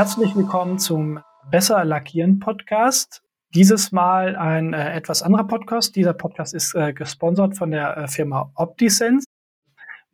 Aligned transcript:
Herzlich 0.00 0.34
willkommen 0.34 0.78
zum 0.78 1.20
Besser 1.50 1.84
Lackieren 1.84 2.38
Podcast. 2.38 3.22
Dieses 3.54 3.92
Mal 3.92 4.34
ein 4.34 4.72
äh, 4.72 4.94
etwas 4.94 5.22
anderer 5.22 5.46
Podcast. 5.46 5.94
Dieser 5.94 6.14
Podcast 6.14 6.54
ist 6.54 6.74
äh, 6.74 6.94
gesponsert 6.94 7.54
von 7.54 7.70
der 7.70 7.98
äh, 7.98 8.08
Firma 8.08 8.50
OptiSense. 8.54 9.26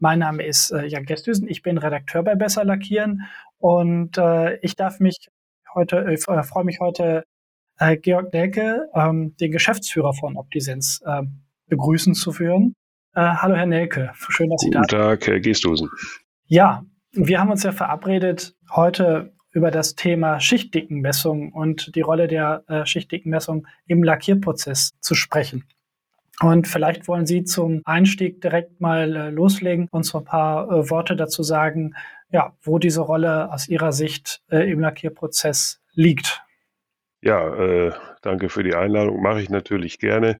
Mein 0.00 0.18
Name 0.18 0.44
ist 0.44 0.72
äh, 0.72 0.86
Jan 0.86 1.04
Gestüsen. 1.04 1.46
Ich 1.46 1.62
bin 1.62 1.78
Redakteur 1.78 2.24
bei 2.24 2.34
Besser 2.34 2.64
Lackieren 2.64 3.28
und 3.58 4.18
äh, 4.18 4.56
ich 4.56 4.74
darf 4.74 4.98
mich 4.98 5.28
heute, 5.72 5.98
äh, 5.98 6.16
freue 6.16 6.64
mich 6.64 6.80
heute, 6.80 7.22
Georg 8.02 8.32
Nelke, 8.32 8.88
ähm, 8.92 9.36
den 9.36 9.52
Geschäftsführer 9.52 10.14
von 10.14 10.36
OptiSense, 10.36 11.04
äh, 11.06 11.22
begrüßen 11.68 12.14
zu 12.14 12.32
führen. 12.32 12.74
Hallo, 13.14 13.54
Herr 13.54 13.66
Nelke. 13.66 14.10
Schön, 14.16 14.50
dass 14.50 14.62
Guten 14.62 14.64
Sie 14.64 14.70
da 14.72 14.80
sind. 14.80 14.90
Guten 14.90 15.02
Tag, 15.20 15.26
Herr 15.28 15.38
Gestosen. 15.38 15.88
Ja, 16.46 16.84
wir 17.12 17.38
haben 17.38 17.52
uns 17.52 17.62
ja 17.62 17.70
verabredet, 17.70 18.56
heute 18.74 19.35
über 19.56 19.70
das 19.70 19.94
Thema 19.94 20.38
Schichtdickenmessung 20.38 21.50
und 21.50 21.96
die 21.96 22.02
Rolle 22.02 22.28
der 22.28 22.62
äh, 22.68 22.84
Schichtdickenmessung 22.84 23.66
im 23.86 24.02
Lackierprozess 24.02 24.92
zu 25.00 25.14
sprechen. 25.14 25.64
Und 26.42 26.68
vielleicht 26.68 27.08
wollen 27.08 27.24
Sie 27.24 27.42
zum 27.42 27.80
Einstieg 27.86 28.42
direkt 28.42 28.82
mal 28.82 29.16
äh, 29.16 29.30
loslegen 29.30 29.88
und 29.90 30.02
so 30.02 30.18
ein 30.18 30.24
paar 30.24 30.70
äh, 30.70 30.90
Worte 30.90 31.16
dazu 31.16 31.42
sagen, 31.42 31.94
ja, 32.30 32.54
wo 32.60 32.78
diese 32.78 33.00
Rolle 33.00 33.50
aus 33.50 33.66
Ihrer 33.66 33.92
Sicht 33.92 34.42
äh, 34.50 34.70
im 34.70 34.80
Lackierprozess 34.80 35.80
liegt. 35.94 36.42
Ja, 37.22 37.48
äh, 37.56 37.92
danke 38.20 38.50
für 38.50 38.62
die 38.62 38.74
Einladung. 38.74 39.22
Mache 39.22 39.40
ich 39.40 39.48
natürlich 39.48 39.98
gerne. 39.98 40.36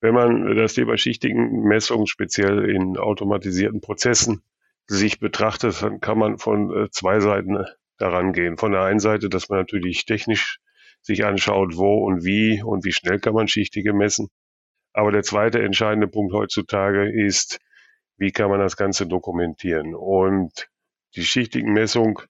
Wenn 0.00 0.14
man 0.14 0.56
das 0.56 0.74
Thema 0.74 0.98
Schichtigenmessung 0.98 2.06
speziell 2.06 2.68
in 2.68 2.96
automatisierten 2.96 3.80
Prozessen 3.80 4.42
sich 4.88 5.20
betrachtet, 5.20 5.80
dann 5.82 6.00
kann 6.00 6.18
man 6.18 6.38
von 6.38 6.76
äh, 6.76 6.90
zwei 6.90 7.20
Seiten 7.20 7.64
daran 7.98 8.32
gehen. 8.32 8.58
Von 8.58 8.72
der 8.72 8.82
einen 8.82 9.00
Seite, 9.00 9.28
dass 9.28 9.48
man 9.48 9.58
natürlich 9.60 10.04
technisch 10.04 10.58
sich 11.02 11.24
anschaut, 11.24 11.76
wo 11.76 12.04
und 12.04 12.24
wie 12.24 12.62
und 12.62 12.84
wie 12.84 12.92
schnell 12.92 13.18
kann 13.20 13.34
man 13.34 13.48
Schichtige 13.48 13.92
messen. 13.92 14.28
Aber 14.92 15.12
der 15.12 15.22
zweite 15.22 15.62
entscheidende 15.62 16.08
Punkt 16.08 16.32
heutzutage 16.32 17.10
ist, 17.10 17.58
wie 18.18 18.32
kann 18.32 18.50
man 18.50 18.60
das 18.60 18.76
Ganze 18.76 19.06
dokumentieren? 19.06 19.94
Und 19.94 20.68
die 21.14 21.24
Schichtigenmessung 21.24 22.20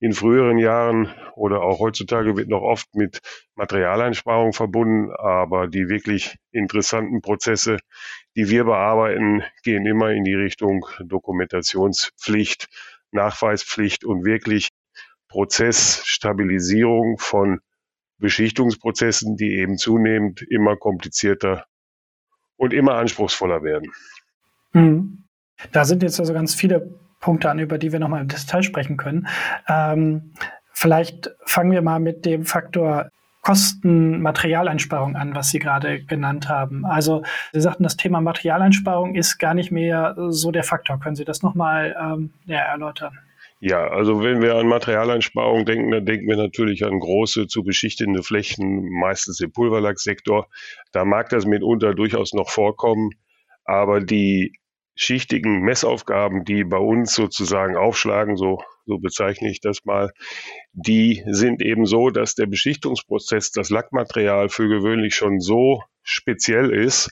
in 0.00 0.12
früheren 0.12 0.58
Jahren 0.58 1.14
oder 1.34 1.62
auch 1.62 1.78
heutzutage 1.78 2.36
wird 2.36 2.48
noch 2.48 2.62
oft 2.62 2.94
mit 2.94 3.20
Materialeinsparung 3.54 4.52
verbunden, 4.52 5.12
aber 5.12 5.68
die 5.68 5.88
wirklich 5.88 6.36
interessanten 6.52 7.20
Prozesse, 7.20 7.76
die 8.34 8.48
wir 8.48 8.64
bearbeiten, 8.64 9.44
gehen 9.62 9.86
immer 9.86 10.10
in 10.10 10.24
die 10.24 10.34
Richtung 10.34 10.86
Dokumentationspflicht, 11.04 12.68
Nachweispflicht 13.12 14.04
und 14.04 14.24
wirklich 14.24 14.70
Prozessstabilisierung 15.30 17.18
von 17.18 17.60
Beschichtungsprozessen, 18.18 19.36
die 19.36 19.56
eben 19.56 19.78
zunehmend 19.78 20.42
immer 20.42 20.76
komplizierter 20.76 21.64
und 22.56 22.74
immer 22.74 22.94
anspruchsvoller 22.94 23.62
werden. 23.62 23.90
Mhm. 24.72 25.24
Da 25.72 25.84
sind 25.84 26.02
jetzt 26.02 26.20
also 26.20 26.32
ganz 26.32 26.54
viele 26.54 26.98
Punkte 27.20 27.50
an, 27.50 27.58
über 27.58 27.78
die 27.78 27.92
wir 27.92 27.98
nochmal 27.98 28.22
im 28.22 28.28
Detail 28.28 28.62
sprechen 28.62 28.96
können. 28.96 29.28
Ähm, 29.68 30.32
vielleicht 30.72 31.30
fangen 31.44 31.72
wir 31.72 31.82
mal 31.82 32.00
mit 32.00 32.24
dem 32.24 32.44
Faktor 32.44 33.10
Kosten, 33.42 34.20
Materialeinsparung 34.20 35.16
an, 35.16 35.34
was 35.34 35.48
Sie 35.50 35.58
gerade 35.58 36.04
genannt 36.04 36.48
haben. 36.50 36.84
Also 36.84 37.22
Sie 37.52 37.60
sagten, 37.60 37.84
das 37.84 37.96
Thema 37.96 38.20
Materialeinsparung 38.20 39.14
ist 39.14 39.38
gar 39.38 39.54
nicht 39.54 39.70
mehr 39.70 40.14
so 40.28 40.50
der 40.50 40.64
Faktor. 40.64 41.00
Können 41.00 41.16
Sie 41.16 41.24
das 41.24 41.42
nochmal 41.42 41.96
ähm, 41.98 42.34
ja, 42.44 42.58
erläutern? 42.58 43.18
Ja, 43.62 43.88
also 43.88 44.22
wenn 44.22 44.40
wir 44.40 44.56
an 44.56 44.68
Materialeinsparung 44.68 45.66
denken, 45.66 45.90
dann 45.90 46.06
denken 46.06 46.26
wir 46.26 46.36
natürlich 46.38 46.84
an 46.84 46.98
große 46.98 47.46
zu 47.46 47.62
beschichtende 47.62 48.22
Flächen, 48.22 48.88
meistens 48.88 49.38
im 49.40 49.52
Pulverlacksektor. 49.52 50.48
Da 50.92 51.04
mag 51.04 51.28
das 51.28 51.44
mitunter 51.44 51.94
durchaus 51.94 52.32
noch 52.32 52.48
vorkommen, 52.48 53.10
aber 53.64 54.00
die 54.00 54.54
schichtigen 54.94 55.60
Messaufgaben, 55.60 56.44
die 56.44 56.64
bei 56.64 56.78
uns 56.78 57.14
sozusagen 57.14 57.76
aufschlagen, 57.76 58.36
so, 58.36 58.62
so 58.86 58.98
bezeichne 58.98 59.50
ich 59.50 59.60
das 59.60 59.84
mal, 59.84 60.10
die 60.72 61.22
sind 61.26 61.60
eben 61.62 61.84
so, 61.84 62.08
dass 62.08 62.34
der 62.34 62.46
Beschichtungsprozess, 62.46 63.50
das 63.50 63.68
Lackmaterial 63.68 64.48
für 64.48 64.68
gewöhnlich 64.68 65.14
schon 65.14 65.38
so 65.38 65.82
speziell 66.02 66.70
ist, 66.70 67.10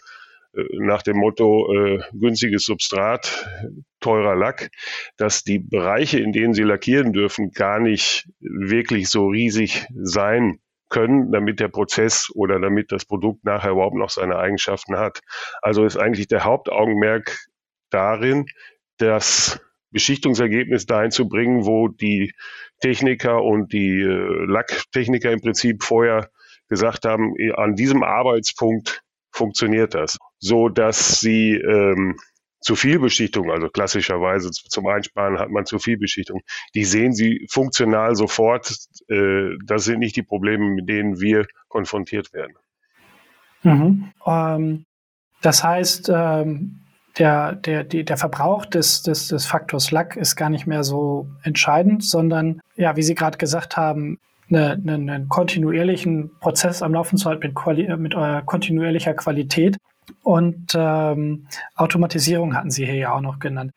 nach 0.52 1.02
dem 1.02 1.18
Motto 1.18 1.72
äh, 1.72 2.00
günstiges 2.12 2.64
Substrat, 2.64 3.48
teurer 4.00 4.34
Lack, 4.34 4.70
dass 5.16 5.44
die 5.44 5.58
Bereiche, 5.58 6.18
in 6.18 6.32
denen 6.32 6.54
sie 6.54 6.62
lackieren 6.62 7.12
dürfen, 7.12 7.50
gar 7.50 7.78
nicht 7.80 8.28
wirklich 8.40 9.08
so 9.08 9.28
riesig 9.28 9.86
sein 9.94 10.60
können, 10.88 11.32
damit 11.32 11.60
der 11.60 11.68
Prozess 11.68 12.30
oder 12.34 12.58
damit 12.60 12.92
das 12.92 13.04
Produkt 13.04 13.44
nachher 13.44 13.72
überhaupt 13.72 13.96
noch 13.96 14.10
seine 14.10 14.36
Eigenschaften 14.36 14.96
hat. 14.96 15.20
Also 15.60 15.84
ist 15.84 15.98
eigentlich 15.98 16.28
der 16.28 16.44
Hauptaugenmerk 16.44 17.46
darin, 17.90 18.46
das 18.96 19.60
Beschichtungsergebnis 19.90 20.86
dahin 20.86 21.10
zu 21.10 21.28
bringen, 21.28 21.66
wo 21.66 21.88
die 21.88 22.32
Techniker 22.80 23.42
und 23.42 23.72
die 23.72 24.00
äh, 24.00 24.44
Lacktechniker 24.46 25.30
im 25.30 25.40
Prinzip 25.40 25.82
vorher 25.82 26.30
gesagt 26.68 27.06
haben, 27.06 27.34
an 27.54 27.74
diesem 27.74 28.02
Arbeitspunkt 28.02 29.02
funktioniert 29.38 29.94
das, 29.94 30.18
so 30.38 30.68
dass 30.68 31.20
sie 31.20 31.54
ähm, 31.54 32.16
zu 32.60 32.74
viel 32.74 32.98
Beschichtung, 32.98 33.50
also 33.50 33.68
klassischerweise 33.68 34.50
zum 34.50 34.86
Einsparen 34.86 35.38
hat 35.38 35.50
man 35.50 35.64
zu 35.64 35.78
viel 35.78 35.96
Beschichtung. 35.96 36.40
Die 36.74 36.84
sehen 36.84 37.14
sie 37.14 37.46
funktional 37.50 38.16
sofort. 38.16 38.76
Äh, 39.08 39.56
das 39.64 39.84
sind 39.84 40.00
nicht 40.00 40.16
die 40.16 40.24
Probleme, 40.24 40.68
mit 40.70 40.88
denen 40.88 41.20
wir 41.20 41.46
konfrontiert 41.68 42.32
werden. 42.32 42.54
Mhm. 43.62 44.12
Ähm, 44.26 44.84
das 45.40 45.62
heißt, 45.62 46.10
ähm, 46.12 46.80
der, 47.18 47.54
der, 47.54 47.84
die, 47.84 48.04
der 48.04 48.16
Verbrauch 48.16 48.66
des, 48.66 49.02
des, 49.02 49.28
des 49.28 49.46
Faktors 49.46 49.90
Lack 49.90 50.16
ist 50.16 50.36
gar 50.36 50.50
nicht 50.50 50.66
mehr 50.66 50.84
so 50.84 51.28
entscheidend, 51.42 52.04
sondern, 52.04 52.60
ja, 52.76 52.96
wie 52.96 53.02
Sie 53.02 53.14
gerade 53.14 53.38
gesagt 53.38 53.76
haben, 53.76 54.18
eine, 54.50 54.72
eine, 54.72 54.94
einen 54.94 55.28
kontinuierlichen 55.28 56.30
Prozess 56.40 56.82
am 56.82 56.94
Laufen 56.94 57.18
zu 57.18 57.28
halten 57.28 57.46
mit, 57.46 57.54
Quali 57.54 57.96
mit 57.96 58.14
eurer 58.14 58.42
kontinuierlicher 58.42 59.14
Qualität. 59.14 59.76
Und 60.22 60.72
ähm, 60.74 61.46
Automatisierung 61.74 62.54
hatten 62.54 62.70
Sie 62.70 62.86
hier 62.86 62.94
ja 62.94 63.14
auch 63.14 63.20
noch 63.20 63.38
genannt. 63.38 63.72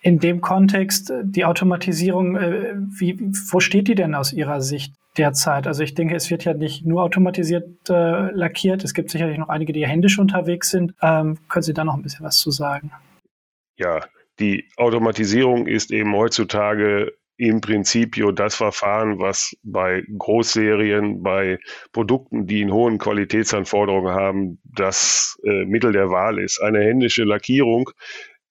In 0.00 0.18
dem 0.20 0.40
Kontext, 0.40 1.12
die 1.22 1.44
Automatisierung, 1.44 2.36
äh, 2.36 2.74
wie, 2.76 3.18
wo 3.50 3.60
steht 3.60 3.88
die 3.88 3.94
denn 3.94 4.14
aus 4.14 4.32
Ihrer 4.32 4.60
Sicht 4.60 4.94
derzeit? 5.16 5.66
Also 5.66 5.82
ich 5.82 5.94
denke, 5.94 6.14
es 6.14 6.30
wird 6.30 6.44
ja 6.44 6.54
nicht 6.54 6.86
nur 6.86 7.02
automatisiert 7.02 7.88
äh, 7.88 8.30
lackiert. 8.30 8.84
Es 8.84 8.94
gibt 8.94 9.10
sicherlich 9.10 9.38
noch 9.38 9.48
einige, 9.48 9.72
die 9.72 9.86
händisch 9.86 10.18
unterwegs 10.18 10.70
sind. 10.70 10.94
Ähm, 11.02 11.38
können 11.48 11.62
Sie 11.64 11.74
da 11.74 11.84
noch 11.84 11.94
ein 11.94 12.02
bisschen 12.02 12.24
was 12.24 12.38
zu 12.38 12.50
sagen? 12.50 12.92
Ja, 13.76 14.00
die 14.38 14.68
Automatisierung 14.76 15.66
ist 15.66 15.90
eben 15.90 16.14
heutzutage 16.14 17.12
im 17.36 17.60
Prinzip 17.60 18.16
das 18.34 18.54
Verfahren, 18.54 19.18
was 19.18 19.54
bei 19.62 20.02
Großserien, 20.18 21.22
bei 21.22 21.58
Produkten, 21.92 22.46
die 22.46 22.62
in 22.62 22.72
hohen 22.72 22.98
Qualitätsanforderungen 22.98 24.14
haben, 24.14 24.58
das 24.64 25.38
äh, 25.44 25.64
Mittel 25.64 25.92
der 25.92 26.10
Wahl 26.10 26.38
ist. 26.38 26.60
Eine 26.60 26.80
händische 26.80 27.24
Lackierung 27.24 27.90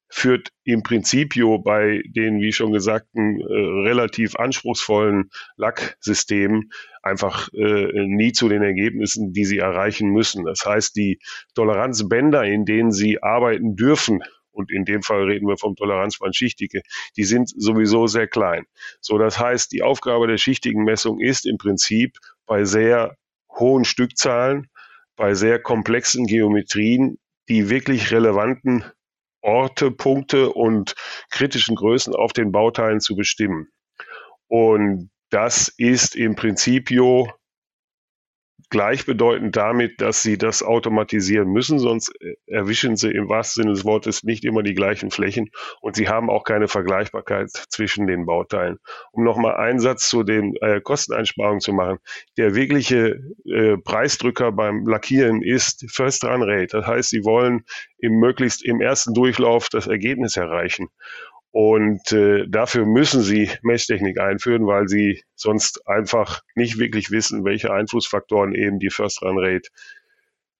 führt 0.08 0.50
im 0.64 0.84
Prinzipio 0.84 1.60
bei 1.60 2.02
den, 2.08 2.40
wie 2.40 2.54
schon 2.54 2.72
gesagten, 2.72 3.40
äh, 3.40 3.44
relativ 3.44 4.36
anspruchsvollen 4.36 5.30
Lacksystemen 5.58 6.70
einfach 7.02 7.50
äh, 7.54 8.08
nie 8.08 8.32
zu 8.32 8.48
den 8.48 8.62
Ergebnissen, 8.62 9.34
die 9.34 9.46
sie 9.46 9.58
erreichen 9.58 10.10
müssen. 10.10 10.46
Das 10.46 10.66
heißt, 10.66 10.96
die 10.96 11.20
Toleranzbänder, 11.56 12.44
in 12.44 12.66
denen 12.66 12.92
sie 12.92 13.22
arbeiten 13.22 13.76
dürfen, 13.76 14.22
und 14.56 14.72
in 14.72 14.86
dem 14.86 15.04
Fall 15.04 15.24
reden 15.24 15.48
wir 15.48 15.58
vom 15.58 15.76
Toleranzband 15.76 16.36
Schichtige, 16.36 16.82
die 17.18 17.24
sind 17.24 17.50
sowieso 17.56 18.08
sehr 18.08 18.28
klein. 18.28 18.66
So, 19.02 19.18
das 19.18 19.40
heißt, 19.40 19.72
die 19.72 19.84
Aufgabe 19.84 20.28
der 20.28 20.38
schichtigen 20.38 20.84
Messung 20.84 21.20
ist 21.20 21.46
im 21.46 21.58
Prinzip 21.58 22.18
bei 22.46 22.66
sehr 22.66 23.18
hohen 23.50 23.86
Stückzahlen, 23.86 24.70
bei 25.16 25.34
sehr 25.34 25.60
komplexen 25.60 26.26
Geometrien, 26.26 27.18
die 27.48 27.70
wirklich 27.70 28.12
relevanten 28.12 28.84
Orte, 29.42 29.92
Punkte 29.92 30.52
und 30.52 30.96
kritischen 31.30 31.76
Größen 31.76 32.16
auf 32.16 32.34
den 32.34 32.52
Bauteilen 32.52 33.00
zu 33.00 33.16
bestimmen. 33.16 33.68
Und 34.48 35.12
das 35.30 35.68
ist 35.78 36.16
im 36.16 36.36
Prinzipio 36.36 37.32
gleichbedeutend 38.70 39.56
damit, 39.56 40.02
dass 40.02 40.22
sie 40.22 40.38
das 40.38 40.64
automatisieren 40.64 41.50
müssen, 41.50 41.80
sonst 41.80 42.10
äh, 42.22 42.36
erwischen 42.48 42.96
sie 42.96 43.12
im 43.12 43.30
wahrsten 43.30 43.64
Sinne 43.64 43.74
des 43.74 43.86
Wortes 43.86 44.24
nicht 44.24 44.44
immer 44.46 44.64
die 44.64 44.74
gleichen 44.74 45.12
Flächen 45.12 45.50
und 45.82 45.96
sie 45.96 46.10
haben 46.10 46.30
auch 46.30 46.44
keine 46.44 46.68
Vergleichbarkeit 46.68 47.50
zwischen 47.70 48.08
den 48.08 48.26
Bauteilen. 48.26 48.80
Um 49.12 49.24
nochmal 49.24 49.56
einen 49.58 49.80
Satz 49.80 50.10
zu 50.10 50.24
den 50.24 50.56
äh, 50.62 50.82
Kosteneinsparungen 50.82 51.62
zu 51.62 51.74
machen. 51.74 52.00
Der 52.38 52.56
wirkliche 52.56 53.22
äh, 53.46 53.78
Preisdrücker 53.78 54.52
beim 54.52 54.86
Lackieren 54.88 55.42
ist 55.42 55.86
First 55.92 56.24
Run 56.24 56.44
Rate. 56.44 56.78
Das 56.78 56.88
heißt, 56.88 57.10
sie 57.10 57.24
wollen 57.24 57.64
im 57.98 58.20
möglichst 58.20 58.66
im 58.66 58.82
ersten 58.82 59.14
Durchlauf 59.14 59.70
das 59.70 59.88
Ergebnis 59.88 60.38
erreichen. 60.38 60.90
Und 61.56 62.12
äh, 62.12 62.46
dafür 62.50 62.86
müssen 62.86 63.22
sie 63.22 63.50
Messtechnik 63.62 64.20
einführen, 64.20 64.68
weil 64.68 64.90
sie 64.90 65.24
sonst 65.36 65.88
einfach 65.88 66.42
nicht 66.54 66.80
wirklich 66.80 67.12
wissen, 67.12 67.46
welche 67.46 67.72
Einflussfaktoren 67.72 68.54
eben 68.54 68.78
die 68.80 68.90
First 68.90 69.22
Run 69.22 69.38
Rate 69.40 69.70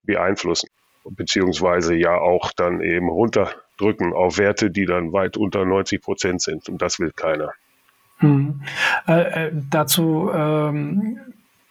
beeinflussen, 0.04 0.70
beziehungsweise 1.04 1.94
ja 1.94 2.16
auch 2.16 2.50
dann 2.56 2.80
eben 2.80 3.10
runterdrücken 3.10 4.14
auf 4.14 4.38
Werte, 4.38 4.70
die 4.70 4.86
dann 4.86 5.12
weit 5.12 5.36
unter 5.36 5.66
90 5.66 6.00
Prozent 6.00 6.40
sind. 6.40 6.66
Und 6.70 6.80
das 6.80 6.98
will 6.98 7.12
keiner. 7.14 7.52
Hm. 8.20 8.62
Äh, 9.06 9.48
äh, 9.48 9.52
dazu 9.68 10.30
ähm, 10.32 11.20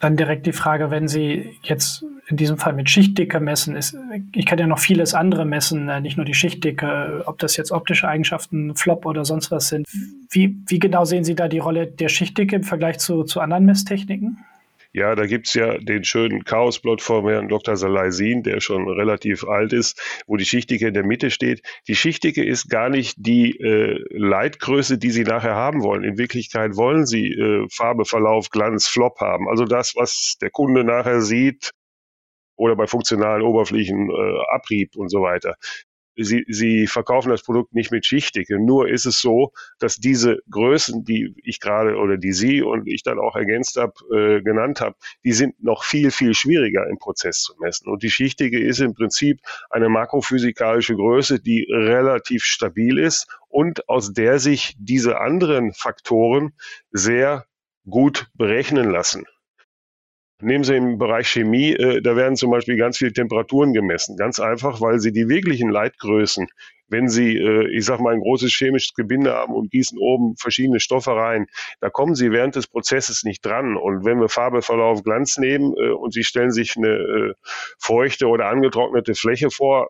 dann 0.05 0.17
direkt 0.17 0.45
die 0.45 0.53
Frage, 0.53 0.91
wenn 0.91 1.07
Sie 1.07 1.57
jetzt 1.63 2.05
in 2.27 2.37
diesem 2.37 2.57
Fall 2.57 2.73
mit 2.73 2.89
Schichtdicke 2.89 3.39
messen, 3.39 3.75
ist, 3.75 3.97
ich 4.33 4.45
kann 4.45 4.59
ja 4.59 4.67
noch 4.67 4.77
vieles 4.77 5.15
andere 5.15 5.45
messen, 5.45 5.89
äh, 5.89 5.99
nicht 5.99 6.15
nur 6.15 6.25
die 6.25 6.35
Schichtdicke, 6.35 7.23
ob 7.25 7.39
das 7.39 7.57
jetzt 7.57 7.71
optische 7.71 8.07
Eigenschaften, 8.07 8.75
Flop 8.75 9.07
oder 9.07 9.25
sonst 9.25 9.49
was 9.49 9.69
sind. 9.69 9.87
Wie, 10.29 10.55
wie 10.67 10.79
genau 10.79 11.05
sehen 11.05 11.23
Sie 11.23 11.35
da 11.35 11.47
die 11.47 11.57
Rolle 11.57 11.87
der 11.87 12.09
Schichtdicke 12.09 12.55
im 12.55 12.63
Vergleich 12.63 12.99
zu, 12.99 13.23
zu 13.23 13.41
anderen 13.41 13.65
Messtechniken? 13.65 14.45
Ja, 14.95 15.13
da 15.13 15.25
gibt's 15.25 15.53
ja 15.53 15.77
den 15.77 16.05
schönen 16.05 16.45
Chaosplot 16.45 17.01
vom 17.01 17.27
Herrn 17.27 17.49
Dr. 17.49 17.75
Salaisin, 17.75 18.43
der 18.43 18.61
schon 18.61 18.87
relativ 18.87 19.43
alt 19.43 19.73
ist, 19.73 20.01
wo 20.25 20.37
die 20.37 20.45
Schichtdicke 20.45 20.87
in 20.87 20.93
der 20.93 21.03
Mitte 21.03 21.31
steht. 21.31 21.61
Die 21.89 21.97
Schichtdicke 21.97 22.41
ist 22.41 22.69
gar 22.69 22.87
nicht 22.87 23.15
die 23.17 23.59
äh, 23.59 24.01
Leitgröße, 24.11 24.97
die 24.97 25.09
Sie 25.11 25.25
nachher 25.25 25.53
haben 25.53 25.83
wollen. 25.83 26.05
In 26.05 26.17
Wirklichkeit 26.17 26.77
wollen 26.77 27.05
Sie 27.05 27.27
äh, 27.33 27.67
Farbe, 27.69 28.05
Verlauf, 28.05 28.49
Glanz, 28.51 28.87
Flop 28.87 29.19
haben. 29.19 29.49
Also 29.49 29.65
das, 29.65 29.95
was 29.97 30.37
der 30.41 30.49
Kunde 30.49 30.85
nachher 30.85 31.19
sieht, 31.19 31.71
oder 32.55 32.77
bei 32.77 32.87
funktionalen 32.87 33.41
Oberflächen 33.41 34.09
äh, 34.09 34.55
Abrieb 34.55 34.95
und 34.95 35.09
so 35.09 35.21
weiter 35.21 35.55
sie, 36.15 36.45
sie 36.47 36.87
verkaufen 36.87 37.29
das 37.29 37.43
Produkt 37.43 37.73
nicht 37.73 37.91
mit 37.91 38.05
Schichtdicke. 38.05 38.59
Nur 38.59 38.89
ist 38.89 39.05
es 39.05 39.19
so, 39.19 39.51
dass 39.79 39.97
diese 39.97 40.39
Größen, 40.49 41.03
die 41.03 41.33
ich 41.43 41.59
gerade 41.59 41.97
oder 41.97 42.17
die 42.17 42.33
Sie 42.33 42.61
und 42.61 42.87
ich 42.87 43.03
dann 43.03 43.19
auch 43.19 43.35
ergänzt 43.35 43.77
habe, 43.77 43.93
äh, 44.13 44.41
genannt 44.41 44.81
habe, 44.81 44.95
die 45.23 45.33
sind 45.33 45.61
noch 45.63 45.83
viel, 45.83 46.11
viel 46.11 46.33
schwieriger 46.33 46.87
im 46.87 46.97
Prozess 46.97 47.41
zu 47.41 47.53
messen. 47.59 47.89
Und 47.89 48.03
die 48.03 48.09
Schichtdicke 48.09 48.59
ist 48.59 48.79
im 48.79 48.93
Prinzip 48.93 49.39
eine 49.69 49.89
makrophysikalische 49.89 50.95
Größe, 50.95 51.39
die 51.39 51.67
relativ 51.69 52.43
stabil 52.43 52.99
ist 52.99 53.27
und 53.47 53.87
aus 53.89 54.13
der 54.13 54.39
sich 54.39 54.75
diese 54.79 55.19
anderen 55.19 55.73
Faktoren 55.73 56.53
sehr 56.91 57.45
gut 57.89 58.27
berechnen 58.33 58.89
lassen. 58.89 59.25
Nehmen 60.41 60.65
Sie 60.65 60.75
im 60.75 60.97
Bereich 60.97 61.29
Chemie, 61.29 61.71
äh, 61.71 62.01
da 62.01 62.17
werden 62.17 62.35
zum 62.35 62.51
Beispiel 62.51 62.75
ganz 62.75 62.97
viele 62.97 63.13
Temperaturen 63.13 63.73
gemessen. 63.73 64.17
Ganz 64.17 64.39
einfach, 64.39 64.81
weil 64.81 64.99
Sie 64.99 65.13
die 65.13 65.29
wirklichen 65.29 65.69
Leitgrößen, 65.69 66.47
wenn 66.89 67.07
Sie, 67.07 67.37
äh, 67.37 67.69
ich 67.69 67.85
sag 67.85 68.01
mal, 68.01 68.13
ein 68.13 68.19
großes 68.19 68.51
chemisches 68.51 68.93
Gebinde 68.93 69.33
haben 69.33 69.53
und 69.53 69.71
gießen 69.71 69.97
oben 69.97 70.35
verschiedene 70.37 70.81
Stoffe 70.81 71.11
rein, 71.11 71.47
da 71.79 71.89
kommen 71.89 72.15
Sie 72.15 72.31
während 72.31 72.55
des 72.55 72.67
Prozesses 72.67 73.23
nicht 73.23 73.45
dran. 73.45 73.77
Und 73.77 74.03
wenn 74.03 74.19
wir 74.19 74.27
Farbe, 74.27 74.61
Verlauf, 74.61 75.03
Glanz 75.03 75.37
nehmen 75.37 75.73
äh, 75.77 75.91
und 75.91 76.13
Sie 76.13 76.23
stellen 76.23 76.51
sich 76.51 76.75
eine 76.75 76.89
äh, 76.89 77.33
feuchte 77.79 78.27
oder 78.27 78.47
angetrocknete 78.47 79.15
Fläche 79.15 79.49
vor, 79.49 79.89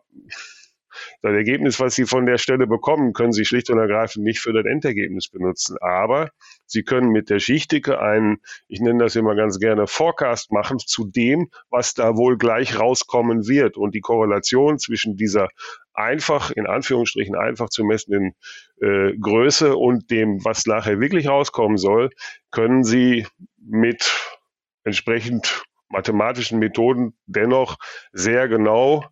das 1.22 1.32
Ergebnis, 1.32 1.80
was 1.80 1.94
Sie 1.94 2.04
von 2.04 2.26
der 2.26 2.38
Stelle 2.38 2.66
bekommen, 2.66 3.12
können 3.12 3.32
Sie 3.32 3.44
schlicht 3.44 3.70
und 3.70 3.78
ergreifend 3.78 4.24
nicht 4.24 4.40
für 4.40 4.52
das 4.52 4.64
Endergebnis 4.64 5.28
benutzen. 5.28 5.76
Aber 5.80 6.30
Sie 6.66 6.82
können 6.82 7.10
mit 7.10 7.30
der 7.30 7.38
Schichtdicke 7.38 8.00
einen, 8.00 8.38
ich 8.68 8.80
nenne 8.80 9.04
das 9.04 9.16
immer 9.16 9.34
ganz 9.34 9.58
gerne, 9.58 9.86
Forecast 9.86 10.52
machen 10.52 10.78
zu 10.78 11.06
dem, 11.06 11.48
was 11.70 11.94
da 11.94 12.16
wohl 12.16 12.36
gleich 12.36 12.78
rauskommen 12.78 13.46
wird. 13.46 13.76
Und 13.76 13.94
die 13.94 14.00
Korrelation 14.00 14.78
zwischen 14.78 15.16
dieser 15.16 15.48
einfach, 15.94 16.50
in 16.50 16.66
Anführungsstrichen 16.66 17.36
einfach 17.36 17.68
zu 17.68 17.84
messenden 17.84 18.34
äh, 18.80 19.16
Größe 19.16 19.76
und 19.76 20.10
dem, 20.10 20.44
was 20.44 20.66
nachher 20.66 21.00
wirklich 21.00 21.28
rauskommen 21.28 21.78
soll, 21.78 22.10
können 22.50 22.84
Sie 22.84 23.26
mit 23.58 24.12
entsprechend 24.84 25.64
mathematischen 25.88 26.58
Methoden 26.58 27.16
dennoch 27.26 27.76
sehr 28.12 28.48
genau 28.48 29.04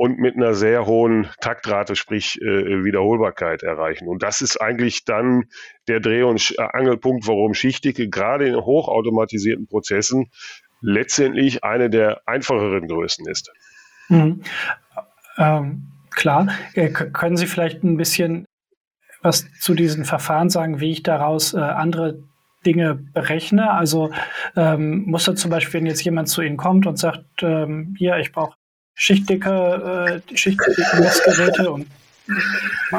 und 0.00 0.18
mit 0.18 0.34
einer 0.34 0.54
sehr 0.54 0.86
hohen 0.86 1.28
Taktrate, 1.42 1.94
sprich 1.94 2.40
äh, 2.40 2.84
Wiederholbarkeit 2.84 3.62
erreichen. 3.62 4.08
Und 4.08 4.22
das 4.22 4.40
ist 4.40 4.58
eigentlich 4.58 5.04
dann 5.04 5.44
der 5.88 6.00
Dreh- 6.00 6.22
und 6.22 6.54
äh, 6.56 6.62
Angelpunkt, 6.72 7.28
warum 7.28 7.52
Schichtdicke 7.52 8.08
gerade 8.08 8.48
in 8.48 8.56
hochautomatisierten 8.56 9.66
Prozessen 9.66 10.30
letztendlich 10.80 11.64
eine 11.64 11.90
der 11.90 12.22
einfacheren 12.24 12.88
Größen 12.88 13.28
ist. 13.28 13.52
Mhm. 14.08 14.40
Ähm, 15.36 15.92
klar. 16.08 16.48
Äh, 16.72 16.88
können 16.88 17.36
Sie 17.36 17.46
vielleicht 17.46 17.84
ein 17.84 17.98
bisschen 17.98 18.46
was 19.20 19.52
zu 19.60 19.74
diesen 19.74 20.06
Verfahren 20.06 20.48
sagen, 20.48 20.80
wie 20.80 20.92
ich 20.92 21.02
daraus 21.02 21.52
äh, 21.52 21.58
andere 21.58 22.22
Dinge 22.64 22.94
berechne? 22.94 23.70
Also 23.70 24.12
ähm, 24.56 25.02
muss 25.04 25.24
da 25.26 25.34
zum 25.34 25.50
Beispiel, 25.50 25.80
wenn 25.80 25.86
jetzt 25.86 26.04
jemand 26.04 26.30
zu 26.30 26.40
Ihnen 26.40 26.56
kommt 26.56 26.86
und 26.86 26.98
sagt, 26.98 27.42
ähm, 27.42 27.94
hier, 27.98 28.16
ich 28.16 28.32
brauche 28.32 28.54
schichtdicke, 29.00 30.20
äh, 30.30 30.36
schichtdicke 30.36 31.00
Messgeräte 31.00 31.70
und 31.70 31.86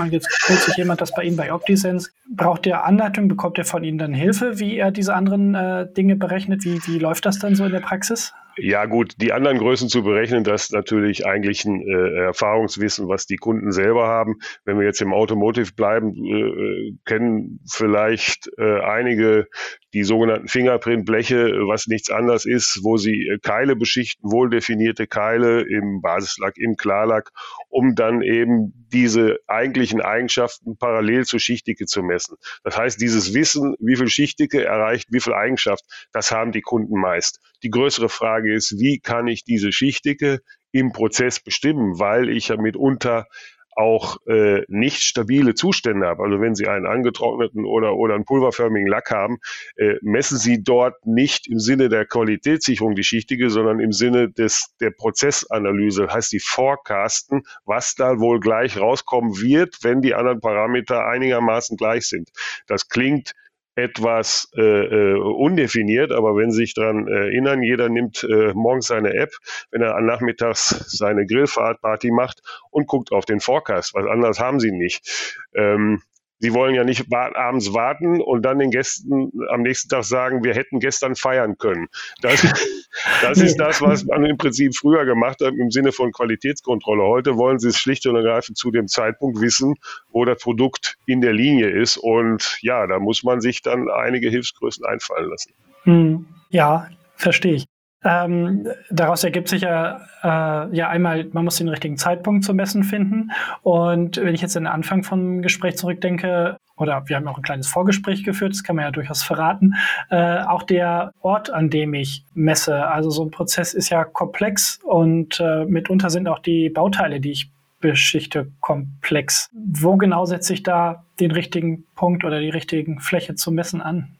jetzt 0.09 0.27
holt 0.49 0.59
sich 0.59 0.75
jemand 0.75 0.99
das 0.99 1.13
bei 1.13 1.23
Ihnen 1.23 1.37
bei 1.37 1.53
OptiSense. 1.53 2.09
Braucht 2.27 2.65
der 2.65 2.85
Anleitung? 2.85 3.27
Bekommt 3.27 3.57
er 3.59 3.65
von 3.65 3.83
Ihnen 3.83 3.99
dann 3.99 4.13
Hilfe, 4.13 4.59
wie 4.59 4.77
er 4.77 4.91
diese 4.91 5.13
anderen 5.13 5.53
äh, 5.53 5.87
Dinge 5.93 6.15
berechnet? 6.15 6.65
Wie, 6.65 6.79
wie 6.87 6.97
läuft 6.97 7.25
das 7.25 7.37
dann 7.37 7.55
so 7.55 7.65
in 7.65 7.71
der 7.71 7.81
Praxis? 7.81 8.33
Ja 8.57 8.85
gut, 8.85 9.13
die 9.17 9.31
anderen 9.31 9.59
Größen 9.59 9.87
zu 9.87 10.03
berechnen, 10.03 10.43
das 10.43 10.63
ist 10.65 10.73
natürlich 10.73 11.25
eigentlich 11.25 11.63
ein 11.65 11.81
äh, 11.81 12.25
Erfahrungswissen, 12.25 13.07
was 13.07 13.25
die 13.25 13.37
Kunden 13.37 13.71
selber 13.71 14.07
haben. 14.07 14.39
Wenn 14.65 14.77
wir 14.77 14.85
jetzt 14.85 15.01
im 15.01 15.13
Automotive 15.13 15.73
bleiben, 15.73 16.13
äh, 16.13 16.93
kennen 17.05 17.59
vielleicht 17.69 18.49
äh, 18.57 18.81
einige 18.81 19.47
die 19.93 20.03
sogenannten 20.03 20.47
Fingerprint-Bleche, 20.47 21.67
was 21.67 21.87
nichts 21.87 22.09
anderes 22.09 22.45
ist, 22.45 22.79
wo 22.83 22.97
sie 22.97 23.27
äh, 23.27 23.39
Keile 23.39 23.75
beschichten, 23.75 24.31
wohl 24.31 24.49
definierte 24.49 25.07
Keile 25.07 25.61
im 25.61 26.01
Basislack, 26.01 26.57
im 26.57 26.75
Klarlack, 26.75 27.31
um 27.69 27.95
dann 27.95 28.21
eben 28.21 28.73
diese 28.91 29.39
eigentlichen 29.47 30.01
Eigenschaften 30.01 30.77
parallel 30.77 31.25
zur 31.25 31.39
Schichtdicke 31.39 31.85
zu 31.85 32.03
messen. 32.03 32.37
Das 32.63 32.77
heißt, 32.77 33.01
dieses 33.01 33.33
Wissen, 33.33 33.75
wie 33.79 33.95
viel 33.95 34.07
Schichtdicke 34.07 34.63
erreicht, 34.63 35.07
wie 35.11 35.19
viel 35.19 35.33
Eigenschaft, 35.33 35.83
das 36.11 36.31
haben 36.31 36.51
die 36.51 36.61
Kunden 36.61 36.99
meist. 36.99 37.39
Die 37.63 37.69
größere 37.69 38.09
Frage 38.09 38.40
ist, 38.49 38.79
wie 38.79 38.99
kann 38.99 39.27
ich 39.27 39.43
diese 39.43 39.71
Schichtdicke 39.71 40.39
im 40.71 40.91
Prozess 40.91 41.39
bestimmen, 41.39 41.99
weil 41.99 42.29
ich 42.29 42.47
ja 42.47 42.57
mitunter 42.57 43.25
auch 43.73 44.17
äh, 44.27 44.63
nicht 44.67 45.01
stabile 45.01 45.55
Zustände 45.55 46.05
habe. 46.05 46.23
Also 46.23 46.41
wenn 46.41 46.55
Sie 46.55 46.67
einen 46.67 46.85
angetrockneten 46.85 47.65
oder, 47.65 47.95
oder 47.95 48.15
einen 48.15 48.25
pulverförmigen 48.25 48.87
Lack 48.87 49.11
haben, 49.11 49.37
äh, 49.77 49.95
messen 50.01 50.37
Sie 50.37 50.61
dort 50.61 51.05
nicht 51.05 51.47
im 51.47 51.59
Sinne 51.59 51.89
der 51.89 52.05
Qualitätssicherung 52.05 52.95
die 52.95 53.03
Schichtige, 53.03 53.49
sondern 53.49 53.79
im 53.79 53.91
Sinne 53.91 54.29
des, 54.29 54.75
der 54.79 54.91
Prozessanalyse, 54.91 56.07
heißt 56.07 56.31
die 56.31 56.39
Forecasten, 56.39 57.43
was 57.65 57.95
da 57.95 58.19
wohl 58.19 58.39
gleich 58.39 58.77
rauskommen 58.77 59.41
wird, 59.41 59.77
wenn 59.83 60.01
die 60.01 60.13
anderen 60.15 60.41
Parameter 60.41 61.05
einigermaßen 61.07 61.77
gleich 61.77 62.07
sind. 62.07 62.29
Das 62.67 62.89
klingt 62.89 63.33
etwas 63.75 64.49
äh, 64.55 64.61
äh, 64.61 65.19
undefiniert, 65.19 66.11
aber 66.11 66.35
wenn 66.35 66.51
Sie 66.51 66.57
sich 66.57 66.73
daran 66.73 67.07
erinnern, 67.07 67.63
jeder 67.63 67.89
nimmt 67.89 68.23
äh, 68.23 68.53
morgens 68.53 68.87
seine 68.87 69.13
App, 69.13 69.31
wenn 69.71 69.81
er 69.81 69.99
nachmittags 70.01 70.69
seine 70.87 71.25
Grillfahrtparty 71.25 72.11
macht 72.11 72.41
und 72.69 72.87
guckt 72.87 73.11
auf 73.11 73.25
den 73.25 73.39
Forecast. 73.39 73.93
Was 73.93 74.05
anderes 74.05 74.39
haben 74.39 74.59
Sie 74.59 74.71
nicht. 74.71 75.37
Ähm, 75.55 76.01
Sie 76.41 76.53
wollen 76.55 76.73
ja 76.73 76.83
nicht 76.83 77.05
abends 77.13 77.71
warten 77.73 78.19
und 78.19 78.41
dann 78.41 78.57
den 78.57 78.71
Gästen 78.71 79.31
am 79.49 79.61
nächsten 79.61 79.89
Tag 79.89 80.03
sagen, 80.03 80.43
wir 80.43 80.55
hätten 80.55 80.79
gestern 80.79 81.15
feiern 81.15 81.57
können. 81.57 81.87
Das, 82.21 82.41
das 83.21 83.37
ist 83.37 83.57
das, 83.57 83.79
was 83.81 84.03
man 84.05 84.25
im 84.25 84.37
Prinzip 84.37 84.75
früher 84.75 85.05
gemacht 85.05 85.39
hat 85.39 85.53
im 85.53 85.69
Sinne 85.69 85.91
von 85.91 86.11
Qualitätskontrolle. 86.11 87.03
Heute 87.03 87.37
wollen 87.37 87.59
Sie 87.59 87.69
es 87.69 87.77
schlicht 87.77 88.07
und 88.07 88.15
ergreifend 88.15 88.57
zu 88.57 88.71
dem 88.71 88.87
Zeitpunkt 88.87 89.39
wissen, 89.39 89.75
wo 90.11 90.25
das 90.25 90.41
Produkt 90.41 90.97
in 91.05 91.21
der 91.21 91.33
Linie 91.33 91.69
ist. 91.69 91.97
Und 91.97 92.57
ja, 92.61 92.87
da 92.87 92.99
muss 92.99 93.23
man 93.23 93.39
sich 93.39 93.61
dann 93.61 93.87
einige 93.89 94.29
Hilfsgrößen 94.29 94.83
einfallen 94.83 95.29
lassen. 95.29 95.53
Hm. 95.83 96.25
Ja, 96.49 96.89
verstehe 97.15 97.53
ich. 97.53 97.70
Ähm, 98.03 98.67
daraus 98.89 99.23
ergibt 99.23 99.47
sich 99.47 99.61
ja, 99.61 100.01
äh, 100.23 100.75
ja 100.75 100.89
einmal, 100.89 101.25
man 101.33 101.45
muss 101.45 101.57
den 101.57 101.69
richtigen 101.69 101.97
Zeitpunkt 101.97 102.43
zum 102.43 102.55
Messen 102.55 102.83
finden. 102.83 103.31
Und 103.61 104.17
wenn 104.17 104.33
ich 104.33 104.41
jetzt 104.41 104.57
an 104.57 104.63
den 104.63 104.73
Anfang 104.73 105.03
vom 105.03 105.41
Gespräch 105.41 105.77
zurückdenke, 105.77 106.57
oder 106.77 107.03
wir 107.07 107.15
haben 107.15 107.27
auch 107.27 107.37
ein 107.37 107.43
kleines 107.43 107.67
Vorgespräch 107.67 108.23
geführt, 108.23 108.53
das 108.53 108.63
kann 108.63 108.75
man 108.75 108.85
ja 108.85 108.91
durchaus 108.91 109.21
verraten, 109.21 109.75
äh, 110.09 110.39
auch 110.39 110.63
der 110.63 111.13
Ort, 111.21 111.51
an 111.51 111.69
dem 111.69 111.93
ich 111.93 112.23
messe. 112.33 112.87
Also 112.87 113.11
so 113.11 113.23
ein 113.23 113.31
Prozess 113.31 113.73
ist 113.73 113.89
ja 113.89 114.03
komplex 114.03 114.79
und 114.83 115.39
äh, 115.39 115.65
mitunter 115.65 116.09
sind 116.09 116.27
auch 116.27 116.39
die 116.39 116.69
Bauteile, 116.69 117.19
die 117.19 117.31
ich 117.31 117.51
beschichte, 117.81 118.47
komplex. 118.61 119.49
Wo 119.53 119.97
genau 119.97 120.25
setze 120.25 120.53
ich 120.53 120.63
da 120.63 121.03
den 121.19 121.31
richtigen 121.31 121.83
Punkt 121.95 122.23
oder 122.23 122.39
die 122.39 122.49
richtigen 122.49 122.99
Fläche 122.99 123.35
zum 123.35 123.55
Messen 123.55 123.81
an? 123.81 124.15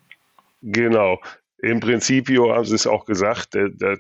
Genau 0.62 1.20
Im 1.64 1.80
Prinzipio 1.80 2.54
haben 2.54 2.66
Sie 2.66 2.74
es 2.74 2.88
auch 2.88 3.06
gesagt, 3.06 3.56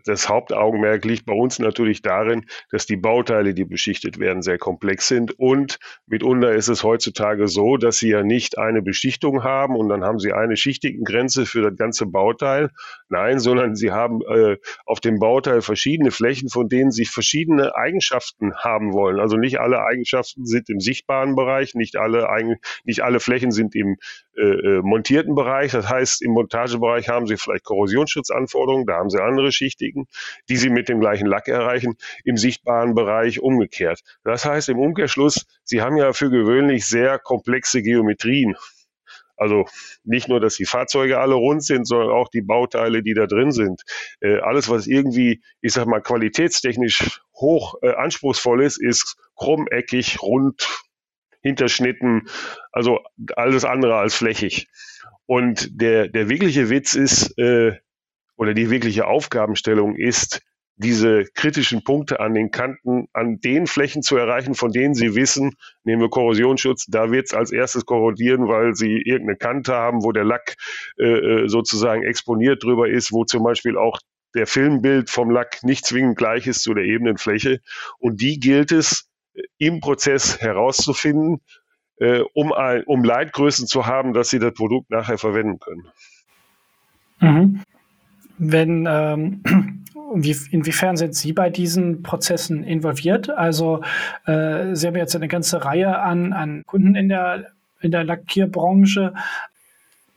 das 0.05 0.29
Hauptaugenmerk 0.29 1.05
liegt 1.05 1.27
bei 1.27 1.33
uns 1.33 1.59
natürlich 1.59 2.01
darin, 2.01 2.45
dass 2.71 2.87
die 2.87 2.97
Bauteile, 2.97 3.53
die 3.53 3.65
beschichtet 3.65 4.17
werden, 4.17 4.41
sehr 4.41 4.57
komplex 4.57 5.07
sind. 5.07 5.37
Und 5.37 5.77
mitunter 6.07 6.53
ist 6.53 6.69
es 6.69 6.83
heutzutage 6.83 7.47
so, 7.47 7.77
dass 7.77 7.99
Sie 7.99 8.09
ja 8.09 8.23
nicht 8.23 8.57
eine 8.57 8.81
Beschichtung 8.81 9.43
haben 9.43 9.75
und 9.75 9.89
dann 9.89 10.03
haben 10.03 10.17
Sie 10.17 10.33
eine 10.33 10.57
Schichtigengrenze 10.57 11.45
für 11.45 11.61
das 11.61 11.75
ganze 11.77 12.07
Bauteil. 12.07 12.71
Nein, 13.09 13.37
sondern 13.37 13.75
Sie 13.75 13.91
haben 13.91 14.21
äh, 14.23 14.57
auf 14.87 14.99
dem 14.99 15.19
Bauteil 15.19 15.61
verschiedene 15.61 16.09
Flächen, 16.09 16.49
von 16.49 16.67
denen 16.67 16.89
Sie 16.89 17.05
verschiedene 17.05 17.75
Eigenschaften 17.75 18.55
haben 18.55 18.91
wollen. 18.91 19.19
Also 19.19 19.37
nicht 19.37 19.59
alle 19.59 19.83
Eigenschaften 19.85 20.47
sind 20.47 20.67
im 20.69 20.79
sichtbaren 20.79 21.35
Bereich, 21.35 21.75
nicht 21.75 21.95
alle, 21.95 22.27
nicht 22.85 23.01
alle 23.01 23.19
Flächen 23.19 23.51
sind 23.51 23.75
im 23.75 23.97
äh, 24.35 24.41
äh, 24.41 24.81
montierten 24.81 25.35
Bereich. 25.35 25.73
Das 25.73 25.89
heißt, 25.89 26.23
im 26.23 26.31
Montagebereich 26.31 27.09
haben 27.09 27.27
Sie 27.27 27.37
vielleicht 27.37 27.50
Korrosionsschutzanforderungen, 27.59 28.85
da 28.85 28.97
haben 28.97 29.09
Sie 29.09 29.21
andere 29.21 29.51
Schichtigen, 29.51 30.07
die 30.49 30.57
Sie 30.57 30.69
mit 30.69 30.89
dem 30.89 30.99
gleichen 30.99 31.25
Lack 31.25 31.47
erreichen, 31.47 31.95
im 32.23 32.37
sichtbaren 32.37 32.95
Bereich 32.95 33.41
umgekehrt. 33.41 34.01
Das 34.23 34.45
heißt 34.45 34.69
im 34.69 34.79
Umkehrschluss, 34.79 35.45
Sie 35.63 35.81
haben 35.81 35.97
ja 35.97 36.13
für 36.13 36.29
gewöhnlich 36.29 36.85
sehr 36.85 37.19
komplexe 37.19 37.81
Geometrien. 37.81 38.55
Also 39.41 39.65
nicht 40.03 40.27
nur, 40.27 40.39
dass 40.39 40.55
die 40.55 40.65
Fahrzeuge 40.65 41.19
alle 41.19 41.33
rund 41.33 41.63
sind, 41.63 41.87
sondern 41.87 42.11
auch 42.11 42.29
die 42.29 42.43
Bauteile, 42.43 43.01
die 43.01 43.15
da 43.15 43.25
drin 43.25 43.51
sind. 43.51 43.81
Äh, 44.19 44.37
alles, 44.37 44.69
was 44.69 44.85
irgendwie, 44.85 45.41
ich 45.61 45.73
sag 45.73 45.87
mal, 45.87 45.99
qualitätstechnisch 45.99 47.21
hoch 47.35 47.73
äh, 47.81 47.89
anspruchsvoll 47.89 48.63
ist, 48.63 48.79
ist 48.79 49.17
krummeckig, 49.35 50.21
rund, 50.21 50.67
hinterschnitten, 51.41 52.27
also 52.71 52.99
alles 53.35 53.65
andere 53.65 53.95
als 53.95 54.13
flächig. 54.13 54.67
Und 55.25 55.69
der, 55.81 56.07
der 56.07 56.29
wirkliche 56.29 56.69
Witz 56.69 56.93
ist, 56.93 57.37
äh, 57.37 57.77
oder 58.35 58.53
die 58.53 58.69
wirkliche 58.69 59.07
Aufgabenstellung 59.07 59.95
ist, 59.95 60.41
diese 60.81 61.25
kritischen 61.35 61.83
Punkte 61.83 62.19
an 62.19 62.33
den 62.33 62.49
Kanten, 62.49 63.07
an 63.13 63.39
den 63.39 63.67
Flächen 63.67 64.01
zu 64.01 64.17
erreichen, 64.17 64.55
von 64.55 64.71
denen 64.71 64.95
Sie 64.95 65.15
wissen, 65.15 65.53
nehmen 65.83 66.01
wir 66.01 66.09
Korrosionsschutz, 66.09 66.87
da 66.87 67.11
wird 67.11 67.27
es 67.27 67.33
als 67.33 67.51
erstes 67.51 67.85
korrodieren, 67.85 68.47
weil 68.47 68.73
Sie 68.73 68.97
irgendeine 68.97 69.37
Kante 69.37 69.73
haben, 69.73 70.03
wo 70.03 70.11
der 70.11 70.23
Lack 70.23 70.55
äh, 70.97 71.05
äh, 71.05 71.47
sozusagen 71.47 72.03
exponiert 72.03 72.63
drüber 72.63 72.89
ist, 72.89 73.11
wo 73.11 73.25
zum 73.25 73.43
Beispiel 73.43 73.77
auch 73.77 73.99
der 74.33 74.47
Filmbild 74.47 75.09
vom 75.09 75.29
Lack 75.29 75.63
nicht 75.63 75.85
zwingend 75.85 76.17
gleich 76.17 76.47
ist 76.47 76.63
zu 76.63 76.73
der 76.73 76.85
ebenen 76.85 77.17
Fläche. 77.17 77.59
Und 77.99 78.21
die 78.21 78.39
gilt 78.39 78.71
es 78.71 79.09
im 79.57 79.79
Prozess 79.81 80.39
herauszufinden, 80.39 81.41
äh, 82.01 82.23
um, 82.33 82.51
ein, 82.51 82.83
um 82.85 83.03
Leitgrößen 83.03 83.67
zu 83.67 83.85
haben, 83.85 84.13
dass 84.13 84.29
sie 84.29 84.39
das 84.39 84.53
Produkt 84.53 84.89
nachher 84.89 85.19
verwenden 85.19 85.59
können. 85.59 85.87
Mhm. 87.19 87.61
Wenn, 88.39 88.87
ähm, 88.89 89.43
wie, 90.15 90.35
inwiefern 90.49 90.97
sind 90.97 91.13
Sie 91.13 91.31
bei 91.31 91.51
diesen 91.51 92.01
Prozessen 92.01 92.63
involviert? 92.63 93.29
Also 93.29 93.81
äh, 94.25 94.73
Sie 94.73 94.87
haben 94.87 94.95
jetzt 94.95 95.15
eine 95.15 95.27
ganze 95.27 95.63
Reihe 95.63 95.99
an, 95.99 96.33
an 96.33 96.63
Kunden 96.65 96.95
in 96.95 97.07
der, 97.07 97.51
in 97.81 97.91
der 97.91 98.03
Lackierbranche. 98.03 99.13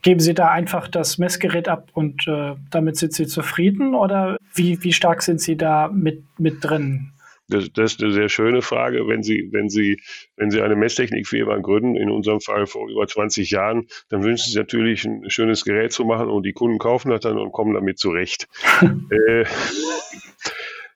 Geben 0.01 0.21
Sie 0.21 0.33
da 0.33 0.51
einfach 0.51 0.89
das 0.89 1.19
Messgerät 1.19 1.69
ab 1.69 1.91
und 1.93 2.27
äh, 2.27 2.55
damit 2.71 2.97
sind 2.97 3.13
Sie 3.13 3.27
zufrieden 3.27 3.95
oder 3.95 4.39
wie, 4.55 4.83
wie 4.83 4.93
stark 4.95 5.21
sind 5.21 5.41
Sie 5.43 5.57
da 5.57 5.89
mit, 5.89 6.25
mit 6.39 6.65
drin? 6.65 7.11
Das, 7.49 7.71
das 7.73 7.93
ist 7.93 8.03
eine 8.03 8.13
sehr 8.13 8.29
schöne 8.29 8.63
Frage. 8.63 9.07
Wenn 9.07 9.23
Sie, 9.23 9.49
wenn 9.53 9.69
Sie, 9.69 10.01
wenn 10.37 10.51
Sie 10.51 10.63
eine 10.63 10.77
Messtechnikfirma 10.77 11.59
gründen, 11.59 11.97
in 11.97 12.11
unserem 12.11 12.41
Fall 12.41 12.67
vor 12.67 12.89
über 12.89 13.07
20 13.07 13.51
Jahren, 13.51 13.87
dann 14.09 14.23
wünschen 14.23 14.51
Sie 14.51 14.59
natürlich 14.59 15.05
ein 15.05 15.29
schönes 15.29 15.65
Gerät 15.65 15.93
zu 15.93 16.05
machen 16.05 16.29
und 16.29 16.45
die 16.45 16.53
Kunden 16.53 16.79
kaufen 16.79 17.11
das 17.11 17.21
dann 17.21 17.39
und 17.39 17.53
kommen 17.53 17.75
damit 17.75 17.99
zurecht. 17.99 18.49
äh, 19.11 19.45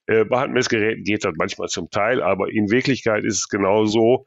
äh, 0.06 0.24
bei 0.24 0.40
Handmessgeräten 0.40 1.04
geht 1.04 1.24
das 1.24 1.34
manchmal 1.36 1.68
zum 1.68 1.90
Teil, 1.90 2.22
aber 2.22 2.50
in 2.50 2.70
Wirklichkeit 2.70 3.24
ist 3.24 3.36
es 3.36 3.48
genau 3.48 3.84
so, 3.84 4.24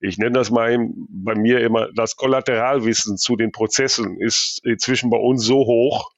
ich 0.00 0.18
nenne 0.18 0.32
das 0.32 0.50
mal 0.50 0.76
bei 1.08 1.34
mir 1.34 1.60
immer, 1.60 1.88
das 1.94 2.16
Kollateralwissen 2.16 3.16
zu 3.16 3.36
den 3.36 3.52
Prozessen 3.52 4.18
ist 4.18 4.60
inzwischen 4.64 5.10
bei 5.10 5.18
uns 5.18 5.44
so 5.44 5.58
hoch, 5.58 6.10